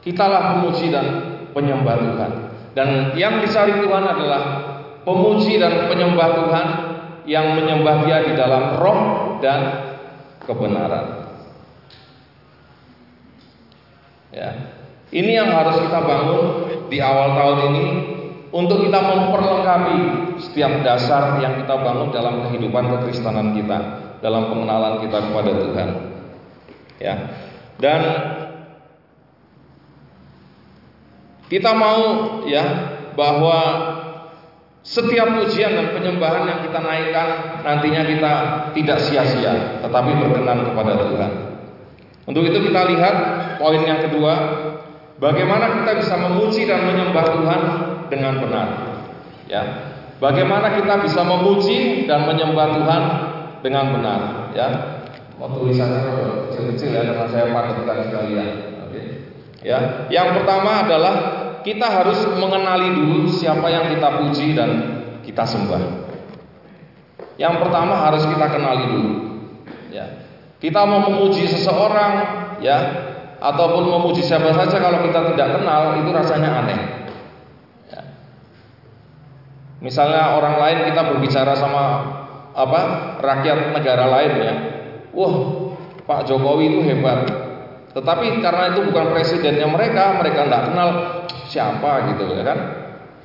Kitalah 0.06 0.54
pemuji 0.54 0.94
dan 0.94 1.06
penyembah 1.50 1.96
Tuhan. 1.98 2.30
Dan 2.74 2.88
yang 3.18 3.42
dicari 3.42 3.82
Tuhan 3.82 4.04
adalah 4.04 4.42
pemuji 5.02 5.58
dan 5.58 5.90
penyembah 5.90 6.28
Tuhan 6.38 6.66
yang 7.24 7.56
menyembah 7.56 8.04
Dia 8.04 8.18
di 8.26 8.32
dalam 8.36 8.76
roh 8.78 9.00
dan 9.40 9.60
kebenaran. 10.44 11.24
Ya. 14.34 14.50
Ini 15.14 15.30
yang 15.30 15.54
harus 15.54 15.78
kita 15.78 16.02
bangun 16.02 16.44
di 16.90 16.98
awal 16.98 17.38
tahun 17.38 17.58
ini 17.70 17.86
untuk 18.50 18.82
kita 18.82 18.98
memperlengkapi 18.98 19.98
setiap 20.42 20.82
dasar 20.82 21.38
yang 21.38 21.54
kita 21.62 21.70
bangun 21.70 22.10
dalam 22.10 22.42
kehidupan 22.50 22.90
kekristenan 22.98 23.54
kita, 23.54 23.78
dalam 24.18 24.50
pengenalan 24.50 25.06
kita 25.06 25.18
kepada 25.22 25.50
Tuhan. 25.54 25.88
Ya. 26.98 27.14
Dan 27.78 28.00
kita 31.46 31.70
mau 31.78 32.02
ya 32.50 32.64
bahwa 33.14 33.58
setiap 34.82 35.38
pujian 35.38 35.78
dan 35.78 35.86
penyembahan 35.94 36.44
yang 36.50 36.60
kita 36.66 36.78
naikkan 36.82 37.28
nantinya 37.62 38.02
kita 38.02 38.32
tidak 38.74 38.98
sia-sia, 38.98 39.78
tetapi 39.78 40.10
berkenan 40.18 40.66
kepada 40.74 40.92
Tuhan. 41.06 41.32
Untuk 42.24 42.42
itu 42.50 42.58
kita 42.68 42.82
lihat 42.88 43.14
poin 43.60 43.80
yang 43.84 44.00
kedua, 44.04 44.32
bagaimana 45.24 45.80
kita 45.80 45.92
bisa 46.04 46.14
memuji 46.20 46.68
dan 46.68 46.84
menyembah 46.84 47.24
Tuhan 47.32 47.62
dengan 48.12 48.34
benar. 48.44 48.68
Ya. 49.48 49.62
Bagaimana 50.20 50.76
kita 50.76 51.00
bisa 51.00 51.24
memuji 51.24 52.04
dan 52.04 52.28
menyembah 52.28 52.68
Tuhan 52.76 53.02
dengan 53.64 53.96
benar, 53.96 54.20
ya. 54.52 54.68
Mau 55.40 55.50
tulisannya 55.50 56.00
kecil-kecil 56.52 56.94
ya 56.94 57.02
karena 57.10 57.26
saya 57.26 57.50
padatkan 57.50 57.96
sekalian. 58.06 58.48
Oke. 58.86 59.02
Ya. 59.64 60.06
Yang 60.12 60.28
pertama 60.40 60.86
adalah 60.86 61.14
kita 61.64 61.88
harus 61.88 62.20
mengenali 62.36 62.92
dulu 62.94 63.26
siapa 63.32 63.66
yang 63.72 63.90
kita 63.90 64.08
puji 64.20 64.54
dan 64.54 64.70
kita 65.24 65.42
sembah. 65.42 66.04
Yang 67.34 67.54
pertama 67.66 67.98
harus 67.98 68.22
kita 68.28 68.46
kenali 68.46 68.84
dulu. 68.86 69.12
Ya. 69.90 70.22
Kita 70.62 70.86
mau 70.86 71.02
memuji 71.10 71.50
seseorang, 71.50 72.12
ya, 72.62 72.78
ataupun 73.44 73.84
memuji 73.84 74.24
siapa 74.24 74.56
saja 74.56 74.80
kalau 74.80 75.04
kita 75.04 75.36
tidak 75.36 75.60
kenal 75.60 76.00
itu 76.00 76.08
rasanya 76.08 76.50
aneh. 76.64 76.80
Ya. 77.92 78.00
Misalnya 79.84 80.40
orang 80.40 80.56
lain 80.56 80.78
kita 80.88 81.02
berbicara 81.12 81.52
sama 81.52 81.84
apa 82.56 82.80
rakyat 83.20 83.76
negara 83.76 84.08
lain 84.08 84.32
ya, 84.40 84.54
wah 85.12 85.34
Pak 86.08 86.24
Jokowi 86.24 86.72
itu 86.72 86.80
hebat. 86.88 87.28
Tetapi 87.92 88.40
karena 88.42 88.74
itu 88.74 88.80
bukan 88.90 89.12
presidennya 89.12 89.68
mereka, 89.70 90.18
mereka 90.18 90.48
tidak 90.48 90.62
kenal 90.72 90.88
siapa 91.46 92.10
gitu 92.10 92.24
ya 92.32 92.42
kan. 92.42 92.58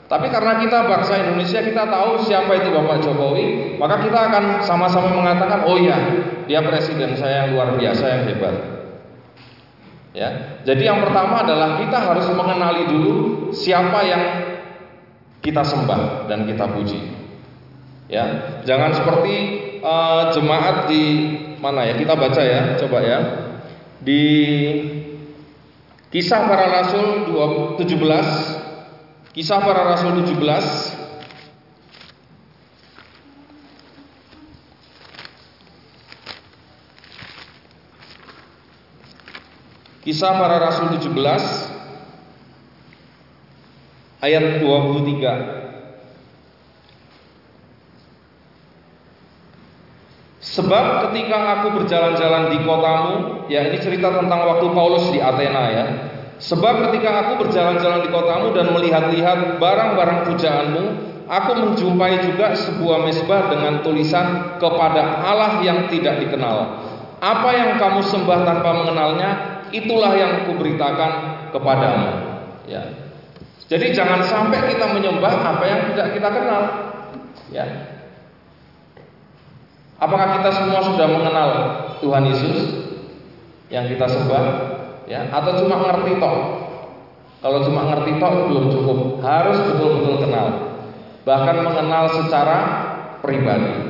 Tapi 0.10 0.26
karena 0.34 0.58
kita 0.58 0.90
bangsa 0.90 1.22
Indonesia 1.22 1.62
kita 1.62 1.86
tahu 1.86 2.26
siapa 2.26 2.50
itu 2.58 2.74
Bapak 2.74 2.98
Jokowi, 3.06 3.78
maka 3.78 4.02
kita 4.02 4.20
akan 4.30 4.44
sama-sama 4.66 5.14
mengatakan, 5.14 5.70
oh 5.70 5.78
iya, 5.78 5.98
dia 6.50 6.66
presiden 6.66 7.14
saya 7.14 7.46
yang 7.46 7.54
luar 7.54 7.78
biasa 7.78 8.04
yang 8.10 8.22
hebat. 8.26 8.79
Ya, 10.10 10.60
jadi 10.66 10.90
yang 10.90 11.06
pertama 11.06 11.46
adalah 11.46 11.78
kita 11.78 11.98
harus 12.02 12.26
mengenali 12.34 12.90
dulu 12.90 13.16
siapa 13.54 14.00
yang 14.10 14.24
kita 15.46 15.62
sembah 15.62 16.26
dan 16.26 16.50
kita 16.50 16.66
puji. 16.66 17.02
Ya, 18.10 18.58
jangan 18.66 18.98
seperti 18.98 19.36
uh, 19.86 20.34
jemaat 20.34 20.90
di 20.90 21.04
mana 21.62 21.86
ya? 21.86 21.94
Kita 21.94 22.18
baca 22.18 22.42
ya, 22.42 22.74
coba 22.82 23.06
ya. 23.06 23.20
Di 24.02 24.24
Kisah 26.10 26.50
Para 26.50 26.66
Rasul 26.82 27.30
17 27.78 28.60
Kisah 29.30 29.62
para 29.62 29.86
Rasul 29.94 30.26
17 30.26 30.99
Kisah 40.10 40.42
para 40.42 40.58
Rasul 40.58 40.98
17 40.98 41.14
ayat 44.26 44.58
23 44.58 44.66
Sebab 50.42 50.86
ketika 51.06 51.62
aku 51.62 51.78
berjalan-jalan 51.78 52.50
di 52.50 52.58
kotamu, 52.66 53.46
ya 53.54 53.70
ini 53.70 53.78
cerita 53.78 54.18
tentang 54.18 54.50
waktu 54.50 54.74
Paulus 54.74 55.14
di 55.14 55.22
Athena 55.22 55.70
ya. 55.70 55.86
Sebab 56.42 56.90
ketika 56.90 57.30
aku 57.30 57.46
berjalan-jalan 57.46 58.02
di 58.02 58.10
kotamu 58.10 58.50
dan 58.58 58.74
melihat-lihat 58.74 59.62
barang-barang 59.62 60.26
pujaanmu, 60.26 60.86
aku 61.30 61.52
menjumpai 61.54 62.26
juga 62.26 62.58
sebuah 62.58 63.06
mesbah 63.06 63.54
dengan 63.54 63.86
tulisan 63.86 64.58
kepada 64.58 65.22
Allah 65.22 65.62
yang 65.62 65.86
tidak 65.86 66.18
dikenal. 66.18 66.82
Apa 67.22 67.50
yang 67.54 67.78
kamu 67.78 68.02
sembah 68.02 68.42
tanpa 68.42 68.74
mengenalnya, 68.74 69.59
itulah 69.72 70.14
yang 70.18 70.50
kuberitakan 70.50 71.12
kepadamu. 71.54 72.08
Ya. 72.70 72.84
Jadi 73.70 73.94
jangan 73.94 74.26
sampai 74.26 74.74
kita 74.74 74.90
menyembah 74.90 75.34
apa 75.46 75.64
yang 75.66 75.82
tidak 75.94 76.08
kita 76.18 76.30
kenal. 76.30 76.64
Ya. 77.54 77.66
Apakah 80.00 80.42
kita 80.42 80.50
semua 80.56 80.80
sudah 80.82 81.08
mengenal 81.12 81.50
Tuhan 82.00 82.24
Yesus 82.32 82.58
yang 83.68 83.86
kita 83.92 84.08
sembah? 84.08 84.70
ya 85.10 85.26
atau 85.34 85.66
cuma 85.66 85.82
ngerti 85.82 86.22
toh 86.22 86.38
kalau 87.42 87.60
cuma 87.66 87.82
ngerti 87.90 88.22
toh 88.22 88.34
belum 88.46 88.66
cukup 88.70 89.00
harus 89.26 89.58
betul-betul 89.66 90.16
kenal 90.22 90.48
bahkan 91.26 91.66
mengenal 91.66 92.06
secara 92.14 92.58
pribadi 93.26 93.89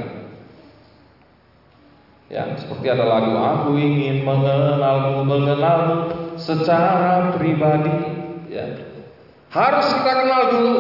ya 2.30 2.54
seperti 2.62 2.86
ada 2.94 3.04
lagu 3.10 3.34
aku 3.34 3.74
ingin 3.76 4.22
mengenalmu 4.22 5.26
mengenalmu 5.26 5.98
secara 6.38 7.34
pribadi. 7.36 7.98
Ya. 8.50 8.66
Harus 9.50 9.90
kita 9.92 10.14
kenal 10.24 10.42
dulu. 10.54 10.78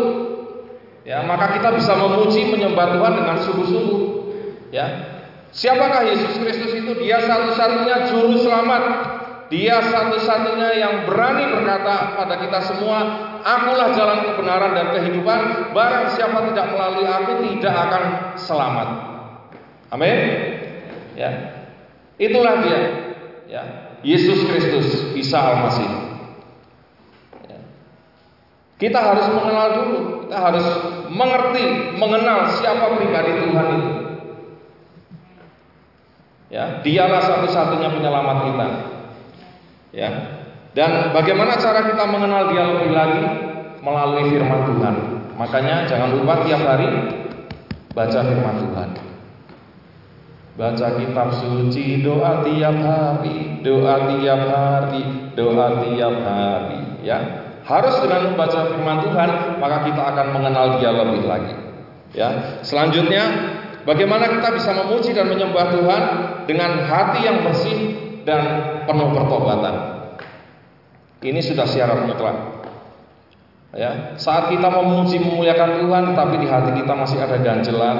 Ya 1.03 1.25
maka 1.25 1.57
kita 1.57 1.73
bisa 1.73 1.97
memuji 1.97 2.53
menyembah 2.53 2.93
Tuhan 2.93 3.13
dengan 3.17 3.37
sungguh-sungguh. 3.41 4.01
Ya. 4.69 4.87
Siapakah 5.49 6.05
Yesus 6.05 6.37
Kristus 6.37 6.77
itu? 6.77 6.93
Dia 7.01 7.25
satu-satunya 7.25 8.13
juru 8.13 8.37
selamat. 8.37 8.83
Dia 9.49 9.81
satu-satunya 9.81 10.77
yang 10.77 10.93
berani 11.09 11.49
berkata 11.49 12.13
pada 12.13 12.37
kita 12.37 12.59
semua, 12.69 12.99
Akulah 13.41 13.89
jalan 13.97 14.29
kebenaran 14.29 14.77
dan 14.77 14.87
kehidupan. 14.93 15.73
Barang 15.73 16.13
siapa 16.13 16.53
tidak 16.53 16.69
melalui 16.69 17.09
aku 17.09 17.31
tidak 17.49 17.73
akan 17.73 18.03
selamat. 18.37 18.89
Amin. 19.89 20.58
Ya. 21.19 21.31
Itulah 22.15 22.63
dia. 22.63 22.79
Ya. 23.51 23.63
Yesus 23.99 24.47
Kristus, 24.47 25.11
Isa 25.19 25.35
Al-Masih. 25.35 25.89
Ya. 27.51 27.59
Kita 28.79 28.99
harus 29.03 29.27
mengenal 29.35 29.67
dulu, 29.75 29.97
kita 30.23 30.37
harus 30.39 30.65
mengerti, 31.11 31.63
mengenal 31.99 32.47
siapa 32.55 32.95
pribadi 32.95 33.31
Tuhan 33.43 33.67
itu. 33.75 33.91
Ya, 36.49 36.81
dialah 36.81 37.21
satu-satunya 37.21 37.93
penyelamat 37.93 38.37
kita. 38.47 38.67
Ya. 39.91 40.09
Dan 40.71 41.11
bagaimana 41.11 41.59
cara 41.59 41.83
kita 41.83 42.07
mengenal 42.07 42.55
dia 42.55 42.63
lebih 42.63 42.91
lagi? 42.95 43.23
Melalui 43.79 44.31
firman 44.31 44.67
Tuhan. 44.67 44.95
Makanya 45.39 45.87
jangan 45.87 46.15
lupa 46.15 46.43
tiap 46.43 46.63
hari 46.63 46.87
baca 47.95 48.19
firman 48.23 48.55
Tuhan. 48.59 49.08
Baca 50.59 50.99
kitab 50.99 51.31
suci, 51.39 52.03
doa 52.03 52.43
tiap 52.43 52.75
hari, 52.83 53.63
doa 53.63 54.11
tiap 54.11 54.41
hari, 54.43 55.31
doa 55.31 55.87
tiap 55.87 56.15
hari, 56.19 56.99
ya. 56.99 57.47
Harus 57.63 57.95
dengan 58.03 58.27
membaca 58.27 58.67
firman 58.67 59.07
Tuhan, 59.07 59.29
maka 59.63 59.87
kita 59.87 60.01
akan 60.03 60.27
mengenal 60.35 60.65
dia 60.83 60.91
lebih 60.91 61.23
lagi. 61.23 61.55
Ya. 62.11 62.59
Selanjutnya, 62.59 63.23
bagaimana 63.87 64.27
kita 64.35 64.51
bisa 64.51 64.75
memuji 64.75 65.15
dan 65.15 65.31
menyembah 65.31 65.79
Tuhan 65.79 66.03
dengan 66.43 66.83
hati 66.91 67.19
yang 67.23 67.39
bersih 67.47 67.79
dan 68.27 68.41
penuh 68.83 69.15
pertobatan. 69.15 69.75
Ini 71.23 71.39
sudah 71.39 71.63
syarat 71.71 72.03
mutlak. 72.03 72.35
Ya, 73.79 74.17
saat 74.19 74.51
kita 74.51 74.67
memuji 74.67 75.23
memuliakan 75.23 75.87
Tuhan 75.87 76.03
tapi 76.17 76.35
di 76.41 76.51
hati 76.51 76.83
kita 76.83 76.93
masih 76.97 77.21
ada 77.21 77.37
ganjelan, 77.37 77.97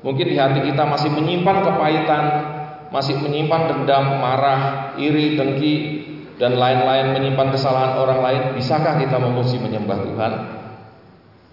mungkin 0.00 0.26
di 0.28 0.36
hati 0.36 0.60
kita 0.64 0.82
masih 0.84 1.10
menyimpan 1.12 1.56
kepahitan, 1.64 2.24
masih 2.90 3.20
menyimpan 3.20 3.70
dendam, 3.70 4.18
marah, 4.18 4.94
iri, 4.98 5.38
dengki 5.38 5.74
dan 6.40 6.56
lain-lain 6.56 7.12
menyimpan 7.14 7.52
kesalahan 7.52 8.00
orang 8.00 8.20
lain, 8.24 8.42
bisakah 8.56 8.96
kita 8.96 9.16
memuji 9.20 9.60
menyembah 9.60 9.98
Tuhan? 10.00 10.32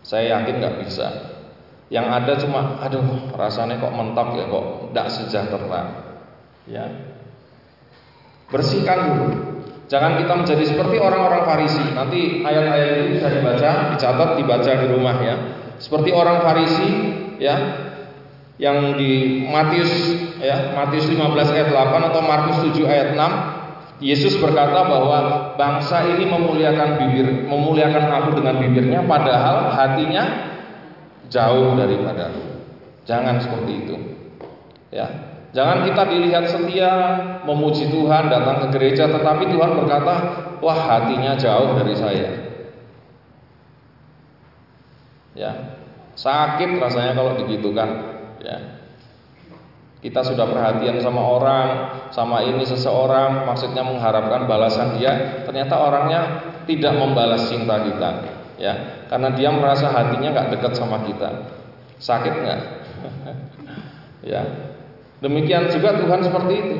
Saya 0.01 0.39
yakin 0.39 0.63
nggak 0.63 0.75
bisa. 0.87 1.07
Yang 1.87 2.07
ada 2.07 2.33
cuma, 2.39 2.61
aduh, 2.83 3.31
rasanya 3.35 3.79
kok 3.79 3.95
mentok 3.95 4.39
ya, 4.39 4.45
kok 4.47 4.65
tidak 4.91 5.07
sejahtera. 5.11 5.81
Ya, 6.67 6.83
Bersihkan 8.47 8.99
dulu. 9.11 9.27
Jangan 9.87 10.19
kita 10.19 10.33
menjadi 10.35 10.63
seperti 10.67 10.99
orang-orang 10.99 11.47
Farisi. 11.47 11.83
Nanti 11.95 12.43
ayat-ayat 12.43 12.89
ini 12.91 13.07
bisa 13.15 13.27
dibaca, 13.31 13.71
dicatat, 13.95 14.29
dibaca 14.39 14.71
di 14.71 14.87
rumah 14.91 15.15
ya. 15.23 15.35
Seperti 15.79 16.11
orang 16.11 16.43
Farisi 16.43 16.89
ya 17.39 17.86
yang 18.57 18.97
di 18.97 19.45
Matius 19.45 19.91
ya, 20.41 20.73
Matius 20.73 21.05
15 21.09 21.53
ayat 21.53 21.69
8 21.69 22.09
atau 22.09 22.21
Markus 22.25 22.57
7 22.73 22.85
ayat 22.89 23.13
6 23.13 23.57
Yesus 23.97 24.37
berkata 24.37 24.85
bahwa 24.85 25.53
bangsa 25.57 26.05
ini 26.05 26.29
memuliakan 26.29 27.01
bibir, 27.01 27.49
memuliakan 27.49 28.05
aku 28.13 28.29
dengan 28.37 28.61
bibirnya 28.61 29.01
padahal 29.09 29.73
hatinya 29.73 30.53
jauh 31.33 31.73
daripada 31.73 32.29
Jangan 33.07 33.39
seperti 33.39 33.71
itu. 33.87 33.95
Ya, 34.91 35.07
Jangan 35.55 35.87
kita 35.87 36.03
dilihat 36.11 36.45
setia, 36.51 36.93
memuji 37.47 37.87
Tuhan, 37.87 38.27
datang 38.27 38.67
ke 38.67 38.77
gereja, 38.77 39.07
tetapi 39.07 39.47
Tuhan 39.49 39.79
berkata, 39.79 40.13
wah 40.59 40.79
hatinya 40.85 41.39
jauh 41.39 41.73
dari 41.79 41.95
saya. 41.95 42.29
Ya, 45.37 45.51
sakit 46.19 46.77
rasanya 46.77 47.15
kalau 47.15 47.39
begitu 47.41 47.71
kan. 47.71 48.16
Ya, 48.43 48.57
kita 50.01 50.21
sudah 50.21 50.45
perhatian 50.45 51.01
sama 51.01 51.21
orang, 51.21 51.67
sama 52.13 52.45
ini 52.45 52.63
seseorang, 52.63 53.49
maksudnya 53.49 53.81
mengharapkan 53.81 54.45
balasan 54.45 55.01
dia, 55.01 55.43
ternyata 55.43 55.73
orangnya 55.77 56.21
tidak 56.69 56.93
membalas 56.93 57.49
cinta 57.49 57.81
kita, 57.81 58.09
ya, 58.61 58.73
karena 59.09 59.33
dia 59.33 59.49
merasa 59.49 59.89
hatinya 59.89 60.37
nggak 60.37 60.49
dekat 60.53 60.73
sama 60.77 61.01
kita. 61.09 61.49
Sakit 61.97 62.33
nggak? 62.45 62.61
ya, 64.31 64.41
Demikian 65.17 65.65
juga 65.73 65.97
Tuhan 65.97 66.21
seperti 66.21 66.53
itu. 66.53 66.77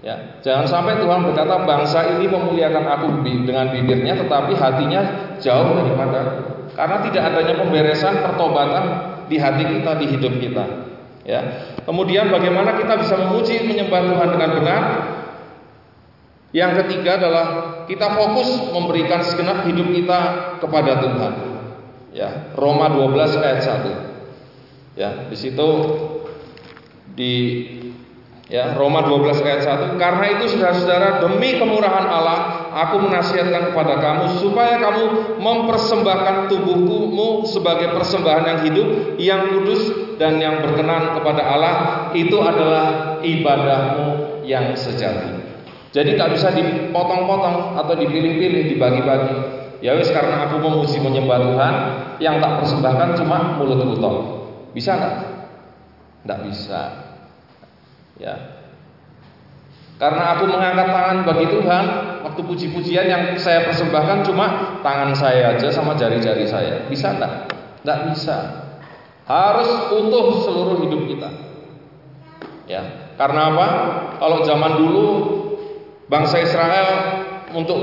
Ya, 0.00 0.40
jangan 0.40 0.64
sampai 0.64 0.96
Tuhan 0.96 1.28
berkata 1.28 1.60
bangsa 1.68 2.16
ini 2.16 2.24
memuliakan 2.24 2.84
aku 2.88 3.06
dengan 3.20 3.68
bibirnya 3.68 4.16
tetapi 4.16 4.56
hatinya 4.56 5.00
jauh 5.36 5.76
daripada 5.76 6.40
karena 6.72 6.96
tidak 7.04 7.22
adanya 7.28 7.54
pemberesan 7.60 8.24
pertobatan 8.24 8.84
di 9.28 9.36
hati 9.36 9.60
kita 9.60 9.92
di 10.00 10.06
hidup 10.08 10.34
kita. 10.40 10.64
Ya. 11.24 11.40
Kemudian 11.84 12.32
bagaimana 12.32 12.80
kita 12.80 12.96
bisa 13.00 13.14
memuji 13.16 13.60
menyembah 13.64 14.00
Tuhan 14.08 14.28
dengan 14.34 14.50
benar? 14.56 14.82
Yang 16.50 16.72
ketiga 16.84 17.20
adalah 17.22 17.46
kita 17.86 18.10
fokus 18.18 18.74
memberikan 18.74 19.22
segenap 19.22 19.62
hidup 19.70 19.86
kita 19.94 20.20
kepada 20.58 20.98
Tuhan. 20.98 21.32
Ya, 22.10 22.50
Roma 22.58 22.90
12 22.90 23.38
ayat 23.38 23.60
1. 23.62 24.98
Ya, 24.98 25.30
di 25.30 25.36
situ 25.38 25.68
di 27.14 27.34
ya 28.50 28.74
Roma 28.74 29.06
12 29.06 29.46
ayat 29.46 29.62
1 29.94 30.02
karena 30.02 30.26
itu 30.34 30.50
saudara-saudara 30.50 31.22
demi 31.22 31.54
kemurahan 31.54 32.06
Allah 32.10 32.40
aku 32.70 32.96
menasihatkan 33.02 33.74
kepada 33.74 33.98
kamu 33.98 34.24
supaya 34.38 34.78
kamu 34.78 35.04
mempersembahkan 35.42 36.48
tubuhmu 36.48 37.44
sebagai 37.46 37.92
persembahan 37.94 38.44
yang 38.46 38.60
hidup, 38.66 38.88
yang 39.18 39.42
kudus 39.54 39.82
dan 40.16 40.38
yang 40.38 40.62
berkenan 40.62 41.18
kepada 41.18 41.42
Allah. 41.42 41.74
Itu 42.14 42.38
adalah 42.42 43.18
ibadahmu 43.22 44.06
yang 44.46 44.74
sejati. 44.78 45.42
Jadi 45.90 46.14
tak 46.14 46.38
bisa 46.38 46.54
dipotong-potong 46.54 47.74
atau 47.78 47.94
dipilih-pilih, 47.98 48.74
dibagi-bagi. 48.74 49.36
Ya 49.82 49.96
wis 49.96 50.12
karena 50.12 50.46
aku 50.46 50.62
memuji 50.62 51.02
menyembah 51.02 51.38
Tuhan, 51.40 51.74
yang 52.22 52.38
tak 52.38 52.62
persembahkan 52.62 53.18
cuma 53.18 53.58
mulut 53.58 53.80
kutong. 53.82 54.18
Bisa 54.70 54.94
nggak? 54.94 55.16
Nggak 56.28 56.40
bisa. 56.46 56.82
Ya, 58.20 58.60
karena 60.00 60.32
aku 60.32 60.48
mengangkat 60.48 60.88
tangan 60.88 61.18
bagi 61.28 61.46
Tuhan, 61.52 61.84
waktu 62.30 62.46
puji-pujian 62.46 63.10
yang 63.10 63.34
saya 63.34 63.66
persembahkan 63.66 64.22
cuma 64.22 64.78
tangan 64.86 65.10
saya 65.18 65.58
aja 65.58 65.66
sama 65.74 65.98
jari-jari 65.98 66.46
saya. 66.46 66.86
Bisa 66.86 67.18
enggak? 67.18 67.50
Enggak 67.82 67.98
bisa. 68.14 68.36
Harus 69.26 69.66
utuh 69.90 70.46
seluruh 70.46 70.78
hidup 70.86 71.10
kita. 71.10 71.30
Ya, 72.70 73.12
karena 73.18 73.50
apa? 73.50 73.68
Kalau 74.22 74.46
zaman 74.46 74.78
dulu 74.78 75.06
bangsa 76.06 76.38
Israel 76.38 76.86
untuk 77.50 77.82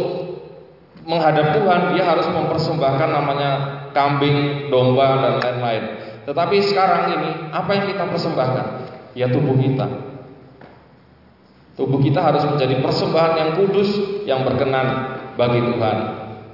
menghadap 1.04 1.60
Tuhan 1.60 1.92
dia 1.92 2.08
harus 2.08 2.28
mempersembahkan 2.32 3.10
namanya 3.12 3.52
kambing, 3.92 4.72
domba 4.72 5.28
dan 5.28 5.34
lain-lain. 5.44 5.84
Tetapi 6.24 6.56
sekarang 6.64 7.20
ini 7.20 7.30
apa 7.52 7.72
yang 7.76 7.86
kita 7.92 8.04
persembahkan? 8.08 8.66
Ya 9.12 9.28
tubuh 9.28 9.60
kita. 9.60 10.07
Tubuh 11.78 12.02
kita 12.02 12.26
harus 12.26 12.42
menjadi 12.50 12.82
persembahan 12.82 13.34
yang 13.38 13.50
kudus, 13.62 13.90
yang 14.26 14.42
berkenan 14.42 15.14
bagi 15.38 15.62
Tuhan. 15.62 15.98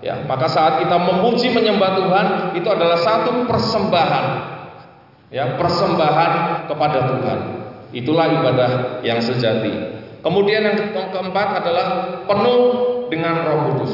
Ya, 0.03 0.19
maka 0.27 0.51
saat 0.51 0.83
kita 0.83 0.99
memuji 0.99 1.47
menyembah 1.55 1.95
Tuhan 1.95 2.27
itu 2.59 2.67
adalah 2.67 2.99
satu 2.99 3.47
persembahan. 3.47 4.25
Ya, 5.31 5.55
persembahan 5.55 6.67
kepada 6.67 6.99
Tuhan. 7.15 7.39
Itulah 7.95 8.27
ibadah 8.35 8.69
yang 9.07 9.23
sejati. 9.23 9.95
Kemudian 10.19 10.59
yang 10.59 10.77
keempat 10.91 11.63
adalah 11.63 11.85
penuh 12.27 12.61
dengan 13.07 13.47
Roh 13.47 13.59
Kudus. 13.71 13.93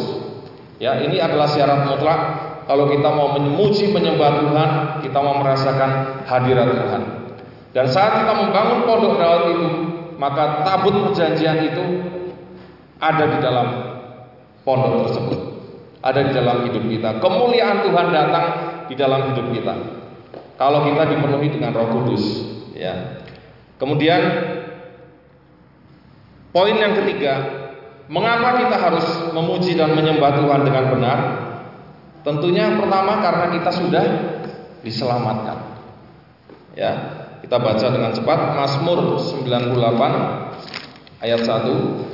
Ya, 0.81 0.97
ini 1.05 1.21
adalah 1.21 1.45
syarat 1.45 1.85
mutlak 1.85 2.19
kalau 2.69 2.85
kita 2.89 3.09
mau 3.13 3.33
memuji 3.37 3.89
menyembah 3.93 4.45
Tuhan, 4.45 4.71
kita 5.05 5.19
mau 5.21 5.41
merasakan 5.41 6.21
hadirat 6.25 6.69
Tuhan. 6.73 7.01
Dan 7.73 7.85
saat 7.89 8.25
kita 8.25 8.33
membangun 8.33 8.85
pondok 8.85 9.13
daud 9.17 9.43
itu, 9.53 9.67
maka 10.19 10.67
tabut 10.67 10.93
perjanjian 11.09 11.71
itu 11.71 11.85
ada 12.99 13.23
di 13.31 13.37
dalam 13.39 13.67
pondok 14.67 15.07
tersebut. 15.07 15.39
Ada 16.03 16.19
di 16.27 16.31
dalam 16.35 16.67
hidup 16.67 16.83
kita. 16.83 17.09
Kemuliaan 17.23 17.87
Tuhan 17.87 18.07
datang 18.11 18.45
di 18.91 18.95
dalam 18.99 19.31
hidup 19.31 19.47
kita. 19.55 19.75
Kalau 20.59 20.83
kita 20.91 21.07
dipenuhi 21.07 21.55
dengan 21.55 21.71
Roh 21.71 21.87
Kudus, 21.91 22.23
ya. 22.75 23.23
Kemudian 23.79 24.21
poin 26.51 26.75
yang 26.75 26.99
ketiga, 26.99 27.33
mengapa 28.11 28.59
kita 28.59 28.75
harus 28.75 29.07
memuji 29.31 29.79
dan 29.79 29.95
menyembah 29.95 30.35
Tuhan 30.39 30.61
dengan 30.67 30.85
benar? 30.91 31.19
Tentunya 32.27 32.67
yang 32.67 32.83
pertama 32.83 33.23
karena 33.23 33.45
kita 33.55 33.71
sudah 33.71 34.03
diselamatkan. 34.83 35.57
Ya, 36.75 37.18
kita 37.39 37.55
baca 37.55 37.87
dengan 37.87 38.11
cepat 38.11 38.59
Mazmur 38.59 39.15
98 39.15 41.23
ayat 41.23 41.41
1. 41.41 42.11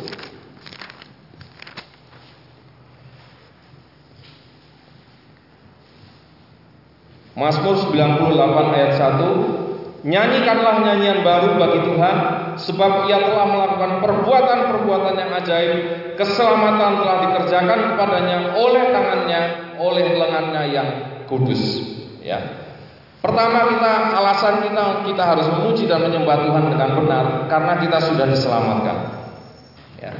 Mazmur 7.35 7.75
98 7.91 8.77
ayat 8.79 8.95
1 8.95 10.07
Nyanyikanlah 10.07 10.85
nyanyian 10.85 11.25
baru 11.25 11.57
bagi 11.57 11.81
Tuhan 11.83 12.15
Sebab 12.55 13.11
ia 13.11 13.19
telah 13.19 13.51
melakukan 13.51 13.99
perbuatan-perbuatan 13.99 15.19
yang 15.19 15.35
ajaib. 15.43 15.75
Keselamatan 16.15 17.03
telah 17.03 17.17
dikerjakan 17.27 17.91
kepadanya 17.91 18.55
oleh 18.55 18.95
tangannya 18.95 19.41
Oleh 19.81 20.15
lengannya 20.15 20.63
yang 20.71 20.87
kudus. 21.27 21.83
Ya, 22.23 22.64
Pertama 23.25 23.73
kita 23.73 23.93
alasan 24.21 24.61
kita 24.69 25.01
kita 25.01 25.23
harus 25.25 25.49
memuji 25.49 25.89
dan 25.89 26.05
menyembah 26.05 26.45
Tuhan 26.45 26.69
dengan 26.69 26.89
benar 26.93 27.25
karena 27.49 27.73
kita 27.81 27.97
sudah 27.97 28.29
diselamatkan. 28.29 28.97
Ya. 29.97 30.13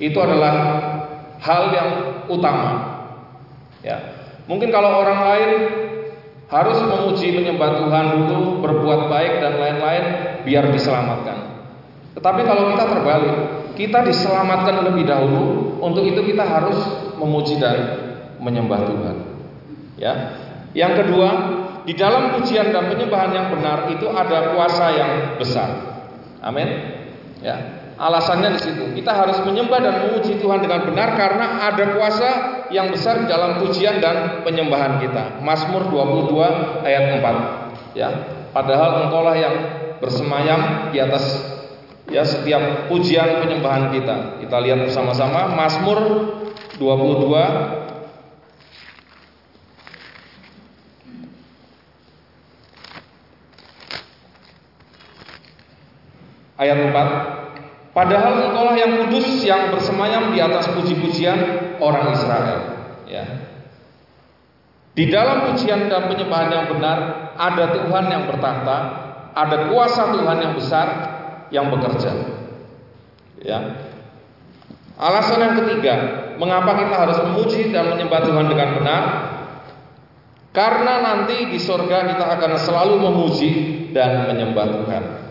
Itu 0.00 0.16
adalah 0.24 0.54
hal 1.36 1.62
yang 1.76 1.88
utama. 2.32 2.96
Ya. 3.84 4.00
Mungkin 4.48 4.72
kalau 4.72 5.04
orang 5.04 5.20
lain 5.20 5.50
harus 6.48 6.80
memuji 6.80 7.36
menyembah 7.36 7.76
Tuhan 7.76 8.04
dulu, 8.24 8.64
berbuat 8.64 9.12
baik 9.12 9.32
dan 9.44 9.60
lain-lain 9.60 10.04
biar 10.48 10.72
diselamatkan. 10.72 11.68
Tetapi 12.16 12.40
kalau 12.40 12.72
kita 12.72 12.84
terbalik, 12.88 13.36
kita 13.76 14.00
diselamatkan 14.00 14.80
lebih 14.80 15.04
dahulu, 15.04 15.76
untuk 15.84 16.08
itu 16.08 16.24
kita 16.24 16.46
harus 16.46 16.78
memuji 17.20 17.60
dan 17.60 17.76
menyembah 18.40 18.80
Tuhan. 18.88 19.16
Ya. 20.00 20.12
Yang 20.72 21.04
kedua, 21.04 21.28
di 21.86 21.94
dalam 21.94 22.34
pujian 22.34 22.74
dan 22.74 22.90
penyembahan 22.90 23.30
yang 23.30 23.46
benar 23.54 23.86
itu 23.94 24.10
ada 24.10 24.52
kuasa 24.52 24.86
yang 24.90 25.12
besar. 25.38 25.70
Amin. 26.42 26.66
Ya. 27.38 27.86
Alasannya 27.96 28.58
di 28.58 28.60
situ. 28.60 28.84
Kita 28.92 29.14
harus 29.14 29.40
menyembah 29.46 29.80
dan 29.80 29.94
memuji 30.04 30.36
Tuhan 30.36 30.60
dengan 30.60 30.84
benar 30.84 31.16
karena 31.16 31.64
ada 31.64 31.96
kuasa 31.96 32.28
yang 32.68 32.92
besar 32.92 33.24
di 33.24 33.26
dalam 33.30 33.62
pujian 33.62 34.02
dan 34.04 34.44
penyembahan 34.44 35.00
kita. 35.00 35.40
Mazmur 35.40 35.88
22 35.88 36.84
ayat 36.84 37.04
4. 37.22 37.96
Ya. 37.96 38.10
Padahal 38.52 39.08
engkaulah 39.08 39.36
yang 39.38 39.54
bersemayam 40.02 40.92
di 40.92 41.00
atas 41.00 41.24
ya 42.10 42.26
setiap 42.26 42.90
pujian 42.90 43.46
penyembahan 43.46 43.94
kita. 43.94 44.42
Kita 44.44 44.56
lihat 44.60 44.90
bersama-sama 44.90 45.54
Mazmur 45.54 45.98
22 46.76 47.85
Ayat 56.56 56.88
4 56.88 57.92
Padahal 57.96 58.52
engkaulah 58.52 58.76
yang 58.76 58.92
kudus 59.08 59.40
yang 59.40 59.72
bersemayam 59.72 60.28
di 60.36 60.40
atas 60.40 60.68
puji-pujian 60.76 61.38
orang 61.80 62.12
Israel. 62.12 62.60
Ya. 63.08 63.24
Di 64.92 65.08
dalam 65.08 65.48
pujian 65.48 65.88
dan 65.88 66.08
penyembahan 66.08 66.48
yang 66.52 66.66
benar 66.72 66.98
Ada 67.36 67.76
Tuhan 67.76 68.04
yang 68.08 68.28
bertahta 68.32 68.76
Ada 69.36 69.68
kuasa 69.68 70.12
Tuhan 70.12 70.38
yang 70.40 70.52
besar 70.56 70.86
Yang 71.52 71.66
bekerja. 71.76 72.12
Ya. 73.44 73.58
Alasan 74.96 75.40
yang 75.40 75.54
ketiga 75.60 75.94
Mengapa 76.40 76.76
kita 76.80 76.96
harus 76.96 77.18
memuji 77.24 77.72
dan 77.72 77.96
menyembah 77.96 78.20
Tuhan 78.24 78.44
dengan 78.48 78.68
benar? 78.76 79.02
Karena 80.52 81.04
nanti 81.04 81.52
di 81.52 81.60
sorga 81.60 82.08
kita 82.08 82.24
akan 82.40 82.52
selalu 82.60 82.96
memuji 83.00 83.50
dan 83.92 84.28
menyembah 84.28 84.66
Tuhan 84.72 85.25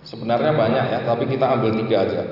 Sebenarnya 0.00 0.56
banyak 0.56 0.84
ya, 0.90 0.98
tapi 1.04 1.28
kita 1.28 1.44
ambil 1.44 1.76
tiga 1.76 1.96
aja. 2.08 2.22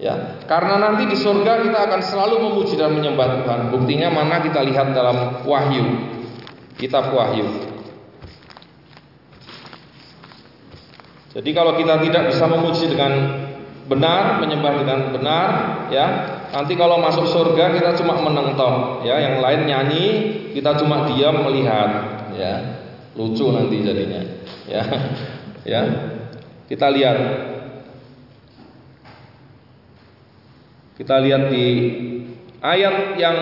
Ya, 0.00 0.40
karena 0.48 0.80
nanti 0.80 1.12
di 1.12 1.16
surga 1.16 1.60
kita 1.60 1.76
akan 1.76 2.00
selalu 2.00 2.48
memuji 2.48 2.80
dan 2.80 2.96
menyembah 2.96 3.44
Tuhan. 3.44 3.60
Buktinya 3.68 4.08
mana 4.08 4.40
kita 4.40 4.64
lihat 4.64 4.96
dalam 4.96 5.44
Wahyu, 5.44 5.84
kitab 6.80 7.12
Wahyu. 7.12 7.44
Jadi 11.36 11.50
kalau 11.52 11.76
kita 11.76 12.00
tidak 12.00 12.32
bisa 12.32 12.44
memuji 12.48 12.88
dengan 12.88 13.12
benar, 13.86 14.40
menyembah 14.40 14.72
dengan 14.80 14.98
benar, 15.12 15.48
ya, 15.92 16.06
nanti 16.48 16.74
kalau 16.80 16.96
masuk 16.96 17.28
surga 17.28 17.76
kita 17.76 17.92
cuma 18.00 18.18
menentang, 18.24 19.04
ya, 19.04 19.20
yang 19.20 19.44
lain 19.44 19.68
nyanyi, 19.68 20.06
kita 20.56 20.80
cuma 20.80 21.12
diam 21.12 21.44
melihat, 21.44 21.90
ya, 22.34 22.82
lucu 23.14 23.52
nanti 23.52 23.84
jadinya, 23.84 24.22
ya, 24.64 24.82
ya. 25.76 25.82
Kita 26.70 26.86
lihat 26.86 27.18
Kita 31.00 31.16
lihat 31.16 31.48
di 31.48 31.64
ayat 32.60 33.16
yang 33.16 33.38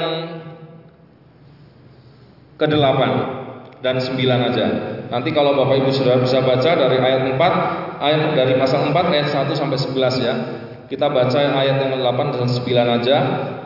ke-8 2.54 3.00
dan 3.82 3.98
9 3.98 4.14
aja. 4.22 4.66
Nanti 5.10 5.34
kalau 5.34 5.58
Bapak 5.58 5.82
Ibu 5.82 5.90
sudah 5.90 6.22
bisa 6.22 6.38
baca 6.38 6.70
dari 6.78 7.02
ayat 7.02 7.34
4, 7.34 7.98
ayat 7.98 8.22
dari 8.38 8.54
pasal 8.62 8.94
4 8.94 9.10
ayat 9.10 9.26
1 9.34 9.58
sampai 9.58 9.74
11 9.74 10.22
ya. 10.22 10.34
Kita 10.88 11.12
baca 11.12 11.36
ayat 11.36 11.84
yang 11.84 12.00
ke-8 12.00 12.20
dan 12.32 12.48
9 12.48 12.96
aja. 12.96 13.18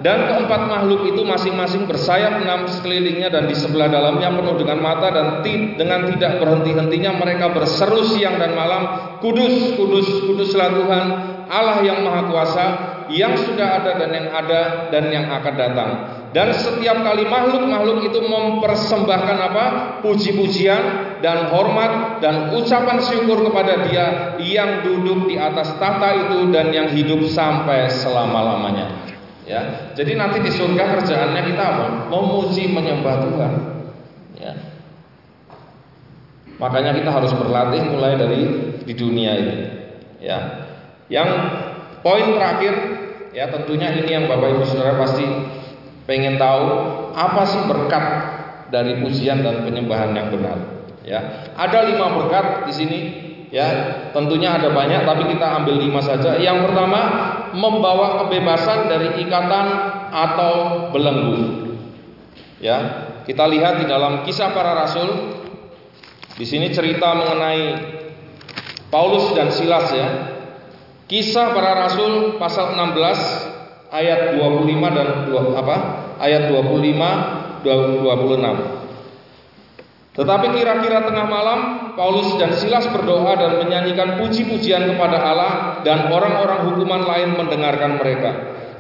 Dan 0.03 0.19
keempat 0.27 0.67
makhluk 0.67 1.07
itu 1.07 1.23
masing-masing 1.23 1.87
bersayap 1.87 2.43
enam 2.43 2.67
sekelilingnya 2.67 3.31
dan 3.31 3.47
di 3.47 3.55
sebelah 3.55 3.87
dalamnya 3.87 4.27
penuh 4.35 4.59
dengan 4.59 4.83
mata 4.83 5.15
dan 5.15 5.39
dengan 5.79 6.11
tidak 6.11 6.43
berhenti-hentinya 6.43 7.15
mereka 7.15 7.55
berseru 7.55 8.03
siang 8.03 8.43
dan 8.43 8.59
malam, 8.59 8.83
Kudus, 9.23 9.79
kudus, 9.79 10.27
kuduslah 10.27 10.75
Tuhan, 10.75 11.05
Allah 11.47 11.79
yang 11.87 12.03
Maha 12.03 12.27
Kuasa, 12.27 12.67
yang 13.07 13.39
sudah 13.39 13.79
ada 13.79 14.03
dan 14.03 14.11
yang 14.11 14.29
ada 14.35 14.61
dan 14.91 15.05
yang 15.15 15.31
akan 15.31 15.55
datang. 15.55 15.91
Dan 16.33 16.49
setiap 16.57 17.05
kali 17.05 17.29
makhluk-makhluk 17.29 18.09
itu 18.09 18.25
mempersembahkan 18.25 19.39
apa? 19.53 19.65
Puji-pujian 20.01 20.83
dan 21.21 21.53
hormat 21.53 22.25
dan 22.25 22.57
ucapan 22.57 23.05
syukur 23.05 23.45
kepada 23.53 23.85
Dia 23.85 24.37
yang 24.41 24.81
duduk 24.81 25.29
di 25.29 25.37
atas 25.37 25.77
tahta 25.77 26.29
itu 26.29 26.49
dan 26.49 26.73
yang 26.73 26.89
hidup 26.89 27.29
sampai 27.29 27.93
selama-lamanya. 27.93 29.13
Ya, 29.45 29.93
jadi 29.93 30.17
nanti 30.17 30.41
di 30.41 30.49
surga 30.49 30.97
kerjaannya 30.97 31.43
kita 31.53 31.63
apa? 31.63 31.87
Memuji 32.09 32.73
menyembah 32.73 33.17
Tuhan. 33.29 33.53
Ya. 34.41 34.53
Makanya 36.57 36.97
kita 36.97 37.11
harus 37.13 37.35
berlatih 37.37 37.93
mulai 37.93 38.17
dari 38.17 38.43
di 38.87 38.95
dunia 38.97 39.33
ini. 39.37 39.57
Ya. 40.23 40.39
Yang 41.13 41.29
poin 42.01 42.39
terakhir 42.39 42.75
ya 43.35 43.51
tentunya 43.51 43.93
ini 43.99 44.09
yang 44.09 44.25
Bapak 44.31 44.57
Ibu 44.57 44.65
Saudara 44.65 44.95
pasti 44.97 45.27
pengen 46.09 46.39
tahu 46.39 46.67
apa 47.15 47.43
sih 47.47 47.63
berkat 47.69 48.05
dari 48.73 48.99
pujian 49.05 49.45
dan 49.45 49.63
penyembahan 49.63 50.17
yang 50.17 50.33
benar. 50.33 50.59
Ya, 51.03 51.51
ada 51.59 51.85
lima 51.87 52.15
berkat 52.17 52.71
di 52.71 52.73
sini. 52.73 53.01
Ya, 53.53 53.69
tentunya 54.17 54.57
ada 54.57 54.73
banyak, 54.73 55.05
tapi 55.05 55.29
kita 55.29 55.45
ambil 55.61 55.77
lima 55.77 56.01
saja. 56.01 56.41
Yang 56.41 56.73
pertama, 56.73 57.01
membawa 57.53 58.25
kebebasan 58.25 58.89
dari 58.89 59.21
ikatan 59.29 59.67
atau 60.09 60.53
belenggu. 60.89 61.69
Ya, 62.65 62.79
kita 63.29 63.45
lihat 63.45 63.85
di 63.85 63.87
dalam 63.93 64.25
kisah 64.25 64.57
para 64.57 64.73
rasul. 64.73 65.37
Di 66.33 66.49
sini 66.49 66.73
cerita 66.73 67.13
mengenai 67.13 67.93
Paulus 68.89 69.37
dan 69.37 69.53
Silas 69.53 69.93
ya. 69.93 70.09
Kisah 71.05 71.53
para 71.53 71.77
rasul 71.77 72.41
pasal 72.41 72.73
16 72.73 73.52
ayat 73.93 74.41
25 74.41 74.97
dan 74.97 75.09
2 75.29 75.61
apa? 75.61 75.77
Ayat 76.19 76.49
25 76.49 77.63
26. 77.63 78.83
Tetapi 80.13 80.47
kira-kira 80.53 81.09
tengah 81.09 81.25
malam 81.25 81.61
Paulus 81.97 82.37
dan 82.37 82.53
Silas 82.53 82.85
berdoa 82.93 83.33
dan 83.33 83.65
menyanyikan 83.65 84.21
puji-pujian 84.21 84.85
kepada 84.93 85.17
Allah 85.17 85.53
dan 85.89 86.13
orang-orang 86.13 86.69
hukuman 86.69 87.01
lain 87.01 87.33
mendengarkan 87.33 87.97
mereka. 87.97 88.31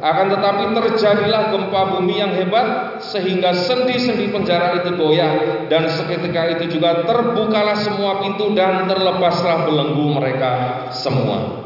Akan 0.03 0.35
tetapi 0.35 0.75
terjadilah 0.75 1.55
gempa 1.55 1.94
bumi 1.94 2.18
yang 2.18 2.35
hebat 2.35 2.98
sehingga 3.01 3.55
sendi-sendi 3.55 4.35
penjara 4.35 4.83
itu 4.83 4.98
goyah 4.98 5.62
dan 5.70 5.87
seketika 5.87 6.59
itu 6.59 6.75
juga 6.77 7.07
terbukalah 7.07 7.79
semua 7.79 8.18
pintu 8.18 8.51
dan 8.53 8.90
terlepaslah 8.90 9.62
belenggu 9.70 10.11
mereka 10.11 10.53
semua. 10.90 11.64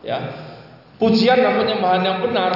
Ya. 0.00 0.32
Pujian 0.96 1.38
dan 1.44 1.60
penyembahan 1.60 2.02
yang 2.02 2.18
benar 2.24 2.52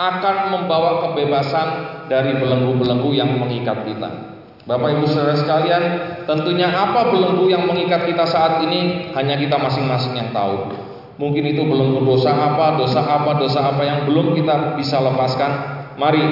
akan 0.00 0.36
membawa 0.56 1.04
kebebasan 1.04 1.68
dari 2.08 2.40
belenggu-belenggu 2.40 3.12
yang 3.12 3.36
mengikat 3.36 3.84
kita. 3.84 4.32
Bapak 4.64 4.96
Ibu 4.96 5.04
Saudara 5.04 5.36
sekalian, 5.36 5.82
tentunya 6.24 6.72
apa 6.72 7.12
belenggu 7.12 7.52
yang 7.52 7.68
mengikat 7.68 8.08
kita 8.08 8.24
saat 8.24 8.64
ini 8.64 9.12
hanya 9.12 9.36
kita 9.36 9.60
masing-masing 9.60 10.16
yang 10.16 10.32
tahu. 10.32 10.72
Mungkin 11.20 11.52
itu 11.52 11.60
belenggu 11.68 12.00
dosa 12.00 12.32
apa, 12.32 12.80
dosa 12.80 13.04
apa, 13.04 13.36
dosa 13.36 13.60
apa 13.60 13.82
yang 13.84 14.08
belum 14.08 14.32
kita 14.32 14.80
bisa 14.80 15.04
lepaskan. 15.04 15.52
Mari 16.00 16.24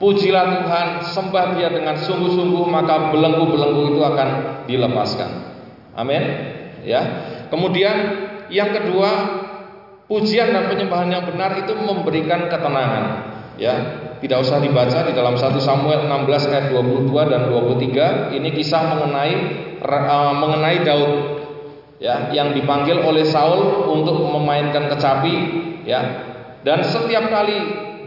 pujilah 0.00 0.64
Tuhan, 0.64 0.88
sembah 1.12 1.60
Dia 1.60 1.68
dengan 1.68 1.92
sungguh-sungguh, 2.00 2.64
maka 2.72 3.12
belenggu-belenggu 3.12 3.92
itu 3.92 4.00
akan 4.00 4.28
dilepaskan. 4.64 5.30
Amin. 5.92 6.22
Ya. 6.88 7.04
Kemudian 7.52 7.96
yang 8.48 8.72
kedua, 8.72 9.10
pujian 10.08 10.50
dan 10.56 10.66
penyembahan 10.72 11.12
yang 11.12 11.24
benar 11.28 11.54
itu 11.60 11.76
memberikan 11.76 12.48
ketenangan. 12.48 13.04
Ya, 13.60 13.74
tidak 14.18 14.42
usah 14.42 14.58
dibaca 14.58 15.06
di 15.06 15.12
dalam 15.14 15.34
1 15.36 15.58
Samuel 15.62 16.08
16 16.08 16.50
ayat 16.50 16.66
22 16.74 17.10
dan 17.30 17.42
23 17.50 18.34
ini 18.38 18.48
kisah 18.54 18.82
mengenai 18.96 19.34
uh, 19.82 20.34
mengenai 20.34 20.78
Daud 20.82 21.12
ya 21.98 22.30
yang 22.30 22.54
dipanggil 22.54 23.02
oleh 23.02 23.26
Saul 23.26 23.90
untuk 23.90 24.26
memainkan 24.26 24.90
kecapi 24.90 25.34
ya. 25.86 26.26
Dan 26.62 26.82
setiap 26.82 27.30
kali 27.30 27.58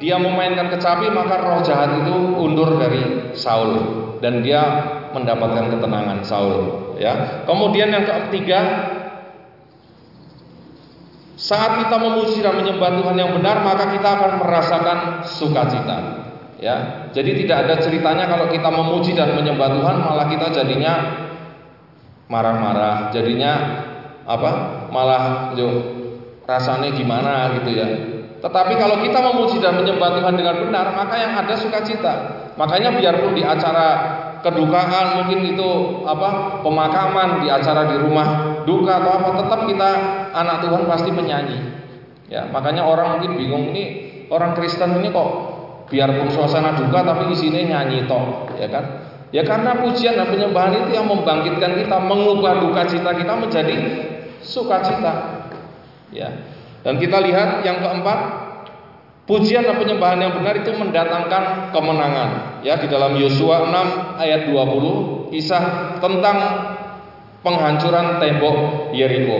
dia 0.03 0.17
memainkan 0.19 0.67
kecapi 0.71 1.07
maka 1.13 1.35
roh 1.39 1.61
jahat 1.63 2.03
itu 2.03 2.15
undur 2.39 2.79
dari 2.79 3.31
Saul 3.37 3.71
dan 4.19 4.43
dia 4.43 4.63
mendapatkan 5.11 5.67
ketenangan 5.67 6.23
Saul 6.23 6.95
ya. 6.95 7.43
Kemudian 7.43 7.91
yang 7.91 8.07
ketiga 8.07 8.59
saat 11.41 11.81
kita 11.81 11.97
memuji 11.97 12.45
dan 12.45 12.53
menyembah 12.53 13.01
Tuhan 13.01 13.17
yang 13.17 13.33
benar, 13.33 13.65
maka 13.65 13.89
kita 13.89 14.09
akan 14.13 14.31
merasakan 14.45 14.97
sukacita. 15.25 15.97
Ya, 16.61 17.09
jadi 17.09 17.33
tidak 17.33 17.57
ada 17.65 17.75
ceritanya 17.81 18.29
kalau 18.29 18.45
kita 18.53 18.69
memuji 18.69 19.17
dan 19.17 19.33
menyembah 19.33 19.73
Tuhan, 19.73 19.95
malah 20.05 20.29
kita 20.29 20.53
jadinya 20.53 20.93
marah-marah, 22.29 23.09
jadinya 23.09 23.51
apa? 24.29 24.51
Malah 24.93 25.57
yo 25.57 25.69
rasanya 26.45 26.93
gimana 26.93 27.57
gitu 27.57 27.73
ya. 27.73 27.89
Tetapi 28.37 28.77
kalau 28.77 29.01
kita 29.01 29.17
memuji 29.33 29.57
dan 29.57 29.81
menyembah 29.81 30.21
Tuhan 30.21 30.37
dengan 30.37 30.55
benar, 30.69 30.93
maka 30.93 31.17
yang 31.17 31.33
ada 31.41 31.57
sukacita. 31.57 32.13
Makanya 32.53 32.93
biarpun 33.01 33.33
di 33.33 33.41
acara 33.41 33.89
kedukaan 34.45 35.25
mungkin 35.25 35.57
itu 35.57 35.69
apa 36.05 36.61
pemakaman 36.61 37.41
di 37.41 37.47
acara 37.49 37.89
di 37.89 37.97
rumah 37.97 38.50
duka 38.63 39.01
atau 39.01 39.11
apa 39.17 39.29
tetap 39.45 39.59
kita 39.69 39.89
anak 40.31 40.57
Tuhan 40.65 40.83
pasti 40.87 41.09
menyanyi. 41.13 41.59
Ya 42.31 42.47
makanya 42.47 42.87
orang 42.87 43.19
mungkin 43.19 43.35
bingung 43.35 43.75
ini 43.75 43.83
orang 44.31 44.55
Kristen 44.55 45.03
ini 45.03 45.11
kok 45.11 45.29
biarpun 45.91 46.31
suasana 46.31 46.79
duka 46.79 47.03
tapi 47.03 47.35
isinya 47.35 47.59
nyanyi 47.59 48.07
toh 48.07 48.47
ya 48.55 48.71
kan? 48.71 48.85
Ya 49.31 49.47
karena 49.47 49.79
pujian 49.79 50.19
dan 50.19 50.27
penyembahan 50.27 50.75
itu 50.75 50.91
yang 50.95 51.07
membangkitkan 51.07 51.79
kita 51.79 51.97
mengubah 52.03 52.59
duka 52.63 52.83
cita 52.87 53.15
kita 53.15 53.33
menjadi 53.35 53.75
sukacita. 54.43 55.13
Ya 56.11 56.29
dan 56.81 56.99
kita 56.99 57.19
lihat 57.23 57.63
yang 57.63 57.79
keempat 57.79 58.41
Pujian 59.31 59.63
dan 59.63 59.79
penyembahan 59.79 60.19
yang 60.19 60.33
benar 60.35 60.59
itu 60.59 60.75
mendatangkan 60.75 61.71
kemenangan. 61.71 62.59
Ya, 62.65 62.75
di 62.81 62.91
dalam 62.91 63.15
Yosua 63.15 63.69
6 63.69 64.17
ayat 64.19 64.49
20 64.49 65.29
kisah 65.31 65.95
tentang 66.01 66.37
penghancuran 67.41 68.21
tembok 68.21 68.57
Yeriko. 68.93 69.37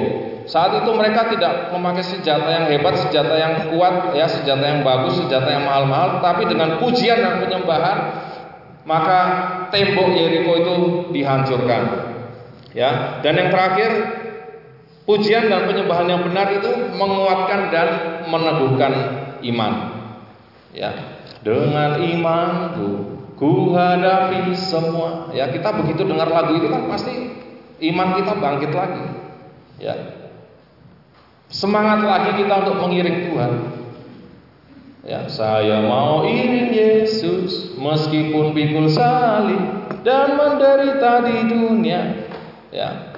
Saat 0.49 0.83
itu 0.83 0.89
mereka 0.97 1.29
tidak 1.29 1.69
memakai 1.71 2.01
senjata 2.01 2.49
yang 2.49 2.65
hebat, 2.67 2.97
senjata 2.97 3.35
yang 3.37 3.53
kuat, 3.71 4.17
ya, 4.17 4.25
senjata 4.25 4.65
yang 4.65 4.81
bagus, 4.81 5.21
senjata 5.21 5.47
yang 5.47 5.63
mahal-mahal, 5.63 6.19
tapi 6.19 6.49
dengan 6.49 6.81
pujian 6.81 7.21
dan 7.21 7.39
penyembahan 7.45 7.97
maka 8.83 9.19
tembok 9.69 10.09
Yeriko 10.17 10.51
itu 10.57 10.75
dihancurkan. 11.13 11.81
Ya, 12.71 13.19
dan 13.21 13.35
yang 13.35 13.49
terakhir 13.51 13.91
pujian 15.03 15.51
dan 15.51 15.67
penyembahan 15.67 16.07
yang 16.07 16.23
benar 16.23 16.47
itu 16.55 16.71
menguatkan 16.95 17.67
dan 17.69 17.87
meneguhkan 18.31 18.93
iman. 19.43 19.73
Ya, 20.71 21.19
dengan 21.43 21.99
imanku 21.99 22.89
ku 23.35 23.75
hadapi 23.75 24.55
semua. 24.55 25.29
Ya, 25.35 25.51
kita 25.51 25.75
begitu 25.83 26.07
dengar 26.07 26.31
lagu 26.31 26.57
itu 26.57 26.71
kan 26.71 26.87
pasti 26.87 27.40
iman 27.81 28.09
kita 28.21 28.33
bangkit 28.37 28.71
lagi. 28.71 29.05
Ya. 29.81 29.95
Semangat 31.51 32.05
lagi 32.05 32.41
kita 32.41 32.53
untuk 32.63 32.77
mengiring 32.79 33.17
Tuhan. 33.27 33.53
Ya, 35.01 35.25
saya 35.25 35.81
mau 35.81 36.23
iring 36.23 36.69
Yesus 36.69 37.73
meskipun 37.73 38.53
pikul 38.53 38.85
salib 38.87 39.59
dan 40.05 40.37
menderita 40.37 41.25
di 41.25 41.37
dunia. 41.49 42.29
Ya, 42.69 43.11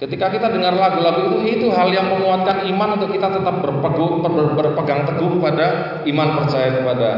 Ketika 0.00 0.32
kita 0.32 0.48
dengar 0.48 0.72
lagu-lagu 0.72 1.44
itu, 1.44 1.60
itu 1.60 1.66
hal 1.76 1.92
yang 1.92 2.08
menguatkan 2.08 2.64
iman 2.72 2.96
untuk 2.96 3.12
kita 3.12 3.36
tetap 3.36 3.60
berpegang, 3.60 4.24
berpegang 4.56 5.04
teguh 5.04 5.36
pada 5.44 6.00
iman 6.08 6.28
percaya 6.40 6.80
kepada 6.80 7.08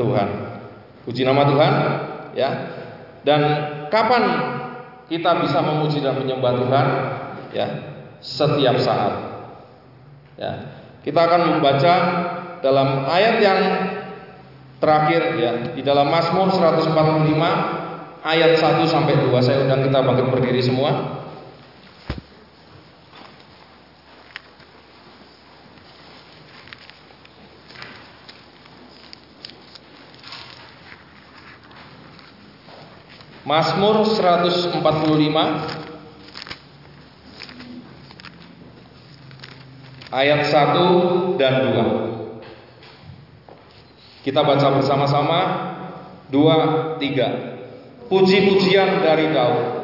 Tuhan. 0.00 0.28
Puji 1.04 1.28
nama 1.28 1.44
Tuhan, 1.44 1.72
ya. 2.32 2.50
Dan 3.28 3.40
kapan 3.92 4.24
kita 5.10 5.42
bisa 5.42 5.58
memuji 5.58 5.98
dan 5.98 6.14
menyembah 6.14 6.54
Tuhan? 6.54 6.86
Ya, 7.50 7.66
setiap 8.22 8.78
saat. 8.78 9.14
Ya. 10.38 10.52
Kita 11.02 11.18
akan 11.26 11.58
membaca 11.58 11.94
dalam 12.62 13.10
ayat 13.10 13.36
yang 13.42 13.60
terakhir 14.78 15.22
ya, 15.36 15.52
di 15.74 15.82
dalam 15.82 16.06
Mazmur 16.08 16.54
145 16.54 16.94
ayat 18.22 18.52
1 18.54 18.86
sampai 18.86 19.18
2. 19.18 19.34
Saya 19.42 19.66
undang 19.66 19.82
kita 19.82 19.98
bangkit 19.98 20.26
berdiri 20.30 20.62
semua. 20.62 21.20
Mazmur 33.50 34.06
145 34.06 34.78
ayat 40.14 40.40
1 40.46 41.34
dan 41.34 41.54
2. 41.74 44.22
Kita 44.22 44.46
baca 44.46 44.78
bersama-sama 44.78 45.40
dua 46.30 46.94
tiga. 47.02 47.58
Puji-pujian 48.06 49.02
dari 49.02 49.34
Daud. 49.34 49.82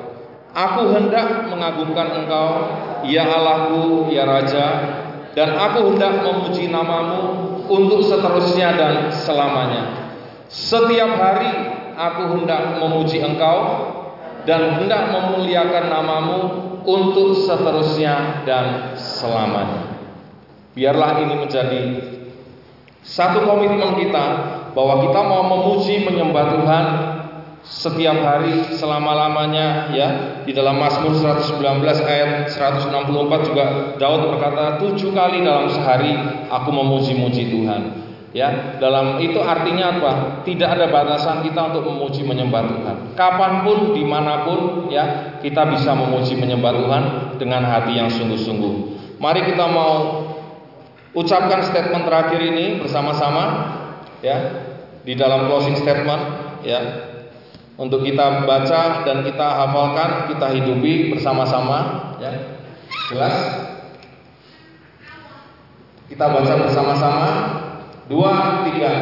Aku 0.54 0.94
hendak 0.94 1.50
mengagumkan 1.50 2.22
Engkau, 2.22 2.70
ya 3.02 3.26
Allahku, 3.26 4.14
ya 4.14 4.30
Raja, 4.30 4.66
dan 5.34 5.58
aku 5.58 5.90
hendak 5.90 6.22
memuji 6.22 6.70
namamu 6.70 7.58
untuk 7.66 8.06
seterusnya 8.06 8.78
dan 8.78 9.10
selamanya. 9.10 10.14
Setiap 10.46 11.18
hari 11.18 11.75
aku 11.96 12.36
hendak 12.36 12.78
memuji 12.78 13.24
Engkau 13.24 13.58
dan 14.44 14.78
hendak 14.78 15.10
memuliakan 15.10 15.84
namamu 15.90 16.40
untuk 16.86 17.34
seterusnya 17.34 18.46
dan 18.46 18.94
selamanya. 18.94 19.96
Biarlah 20.76 21.24
ini 21.24 21.34
menjadi 21.40 21.82
satu 23.02 23.42
komitmen 23.48 23.96
kita 23.96 24.24
bahwa 24.76 25.08
kita 25.08 25.20
mau 25.24 25.42
memuji 25.56 26.04
menyembah 26.04 26.46
Tuhan 26.52 26.86
setiap 27.66 28.22
hari 28.22 28.78
selama-lamanya 28.78 29.90
ya 29.90 30.08
di 30.46 30.54
dalam 30.54 30.78
Mazmur 30.78 31.18
119 31.18 31.82
ayat 32.06 32.46
164 32.54 33.48
juga 33.50 33.64
Daud 33.98 34.22
berkata 34.30 34.78
tujuh 34.78 35.10
kali 35.10 35.42
dalam 35.42 35.66
sehari 35.74 36.14
aku 36.46 36.70
memuji-muji 36.70 37.50
Tuhan 37.50 38.05
ya 38.36 38.76
dalam 38.76 39.16
itu 39.24 39.40
artinya 39.40 39.96
apa 39.96 40.12
tidak 40.44 40.76
ada 40.76 40.92
batasan 40.92 41.40
kita 41.40 41.72
untuk 41.72 41.88
memuji 41.88 42.20
menyembah 42.20 42.68
Tuhan 42.68 42.96
kapan 43.16 43.64
pun 43.64 43.96
di 43.96 44.04
mana 44.04 44.44
pun 44.44 44.92
ya 44.92 45.40
kita 45.40 45.64
bisa 45.72 45.96
memuji 45.96 46.36
menyembah 46.36 46.72
Tuhan 46.76 47.04
dengan 47.40 47.64
hati 47.64 47.96
yang 47.96 48.12
sungguh-sungguh 48.12 48.74
mari 49.16 49.40
kita 49.48 49.64
mau 49.64 50.20
ucapkan 51.16 51.64
statement 51.64 52.04
terakhir 52.04 52.44
ini 52.44 52.84
bersama-sama 52.84 53.72
ya 54.20 54.36
di 55.00 55.16
dalam 55.16 55.48
closing 55.48 55.80
statement 55.80 56.20
ya 56.60 57.06
untuk 57.76 58.08
kita 58.08 58.48
baca 58.48 59.04
dan 59.04 59.20
kita 59.20 59.48
hafalkan, 59.52 60.32
kita 60.32 60.48
hidupi 60.56 61.12
bersama-sama, 61.12 62.08
ya. 62.16 62.32
Jelas? 63.12 63.36
Kita 66.08 66.24
baca 66.24 66.54
bersama-sama. 66.56 67.30
Dua, 68.06 68.62
tiga. 68.62 68.92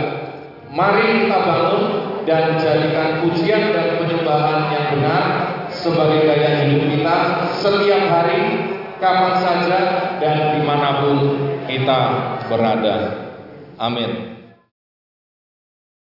Mari 0.73 1.29
kita 1.29 1.39
bangun 1.45 1.83
dan 2.25 2.57
jadikan 2.57 3.21
pujian 3.21 3.71
dan 3.77 4.01
penyembahan 4.01 4.73
yang 4.73 4.87
benar 4.97 5.25
sebagai 5.69 6.25
gaya 6.25 6.65
hidup 6.67 6.89
kita 6.89 7.17
setiap 7.61 8.03
hari, 8.11 8.43
kapan 8.99 9.35
saja 9.45 9.81
dan 10.19 10.57
di 10.57 10.61
mana 10.65 11.05
pun 11.05 11.17
kita 11.69 12.01
berada. 12.49 12.97
Amin. 13.77 14.34